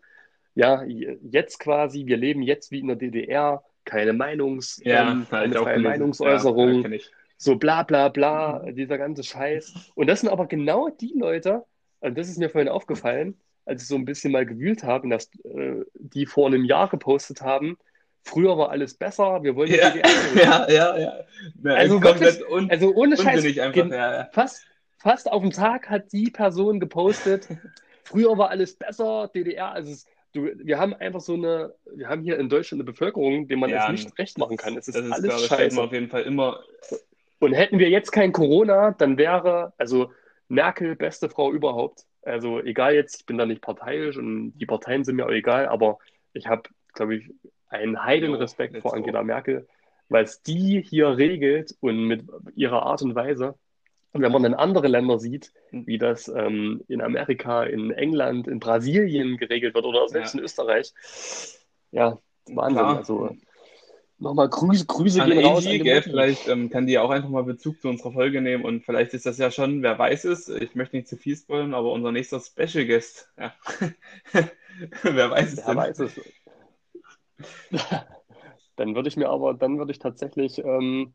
[0.54, 5.54] ja, jetzt quasi, wir leben jetzt wie in der DDR, keine Meinungs, Ja, ähm, keine
[5.54, 5.78] freie.
[5.78, 6.98] Meinungsäußerung, Ja,
[7.36, 9.92] so bla bla bla, dieser ganze Scheiß.
[9.94, 11.64] Und das sind aber genau die Leute,
[12.00, 15.30] und das ist mir vorhin aufgefallen, als ich so ein bisschen mal gewühlt habe, dass
[15.44, 17.78] äh, die vor einem Jahr gepostet haben,
[18.24, 19.92] früher war alles besser, wir wollen Ja,
[20.34, 21.12] ja, ja, ja.
[21.62, 23.86] Na, Also komplett wirklich, un Also ohne Scheiß, einfach.
[23.90, 24.28] Ja, ja.
[24.32, 24.66] fast,
[24.98, 27.48] fast auf den Tag hat die Person gepostet,
[28.04, 32.22] früher war alles besser, DDR, also es, du, wir haben einfach so eine, wir haben
[32.22, 34.76] hier in Deutschland eine Bevölkerung, dem man Ja, es nicht recht machen kann.
[34.76, 35.80] Es ist Das ist, alles man scheiße.
[35.82, 36.60] auf jeden Fall immer.
[37.40, 40.10] Und Und hätten wir jetzt kein Corona, dann wäre, also
[40.48, 42.04] Merkel beste Frau überhaupt.
[42.22, 45.66] Also egal jetzt, ich bin da nicht parteiisch und die Parteien sind mir auch egal,
[45.68, 45.98] aber
[46.32, 46.62] ich habe,
[46.94, 47.30] glaube ich,
[47.74, 49.66] einen heiden Respekt vor Angela Merkel,
[50.08, 53.54] weil es die hier regelt und mit ihrer Art und Weise.
[54.12, 58.60] Und wenn man dann andere Länder sieht, wie das ähm, in Amerika, in England, in
[58.60, 60.38] Brasilien geregelt wird oder selbst ja.
[60.38, 60.92] in Österreich,
[61.90, 62.78] ja, Wahnsinn.
[62.78, 62.96] Klar.
[62.98, 63.36] Also
[64.18, 65.66] nochmal Grüße, Grüße an gehen raus.
[65.66, 68.84] An gell, vielleicht ähm, kann die auch einfach mal Bezug zu unserer Folge nehmen und
[68.84, 71.92] vielleicht ist das ja schon, wer weiß es, ich möchte nicht zu viel spoilern, aber
[71.92, 73.28] unser nächster Special Guest.
[73.38, 73.54] Ja.
[75.02, 75.58] wer weiß es.
[75.58, 75.76] Wer denn?
[75.76, 76.20] weiß es.
[78.76, 81.12] dann würde ich mir aber, dann würde ich tatsächlich ähm,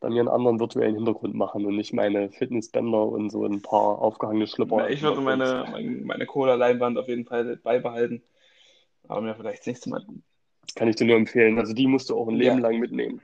[0.00, 4.00] dann mir einen anderen virtuellen Hintergrund machen und nicht meine Fitnessbänder und so ein paar
[4.00, 4.78] aufgehangene Schlipper.
[4.78, 5.64] Ja, ich würde meine,
[6.04, 8.22] meine Cola-Leinwand auf jeden Fall beibehalten.
[9.08, 10.04] Aber mir vielleicht das nächste Mal.
[10.74, 11.58] Kann ich dir nur empfehlen.
[11.58, 12.68] Also die musst du auch ein Leben ja.
[12.68, 13.20] lang mitnehmen.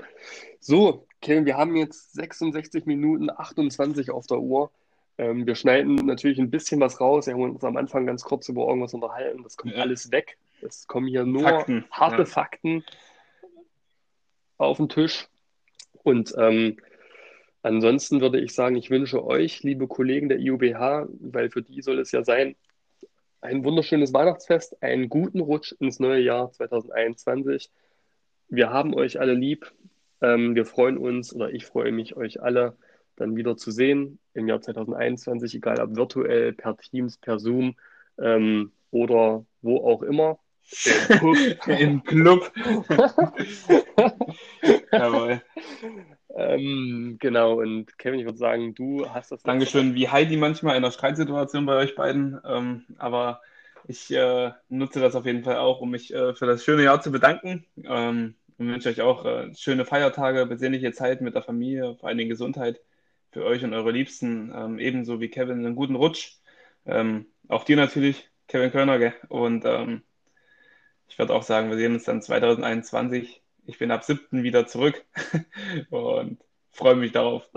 [0.60, 4.70] So, Kevin, wir haben jetzt 66 Minuten 28 auf der Uhr.
[5.18, 7.26] Ähm, wir schneiden natürlich ein bisschen was raus.
[7.26, 9.42] Wir haben uns am Anfang ganz kurz über irgendwas unterhalten.
[9.42, 9.82] Das kommt ja.
[9.82, 10.38] alles weg.
[10.62, 11.84] Es kommen hier nur Fakten.
[11.90, 12.24] harte ja.
[12.24, 12.84] Fakten
[14.56, 15.28] auf den Tisch.
[16.02, 16.76] Und ähm,
[17.62, 21.98] ansonsten würde ich sagen, ich wünsche euch, liebe Kollegen der IUBH, weil für die soll
[21.98, 22.56] es ja sein,
[23.40, 27.70] ein wunderschönes Weihnachtsfest, einen guten Rutsch ins neue Jahr 2021.
[28.48, 29.70] Wir haben euch alle lieb.
[30.22, 32.76] Ähm, wir freuen uns oder ich freue mich, euch alle
[33.16, 37.76] dann wieder zu sehen im Jahr 2021, egal ob virtuell, per Teams, per Zoom
[38.18, 40.38] ähm, oder wo auch immer.
[41.66, 42.52] Im Club.
[44.92, 45.42] Jawohl.
[46.36, 49.42] Ähm, genau, und Kevin, ich würde sagen, du hast das.
[49.42, 52.40] Dankeschön, wie Heidi manchmal in der Streitsituation bei euch beiden.
[52.44, 53.40] Ähm, aber
[53.86, 57.00] ich äh, nutze das auf jeden Fall auch, um mich äh, für das schöne Jahr
[57.00, 57.66] zu bedanken.
[57.84, 62.18] Ähm, und wünsche euch auch äh, schöne Feiertage, besinnliche Zeit mit der Familie, vor allen
[62.18, 62.80] Dingen Gesundheit
[63.32, 64.52] für euch und eure Liebsten.
[64.54, 66.38] Ähm, ebenso wie Kevin, einen guten Rutsch.
[66.86, 68.98] Ähm, auch dir natürlich, Kevin Körner.
[68.98, 69.14] Gell?
[69.28, 70.02] Und ähm,
[71.14, 73.40] ich würde auch sagen, wir sehen uns dann 2021.
[73.66, 74.42] Ich bin ab 7.
[74.42, 75.04] wieder zurück
[75.90, 76.42] und
[76.72, 77.48] freue mich darauf.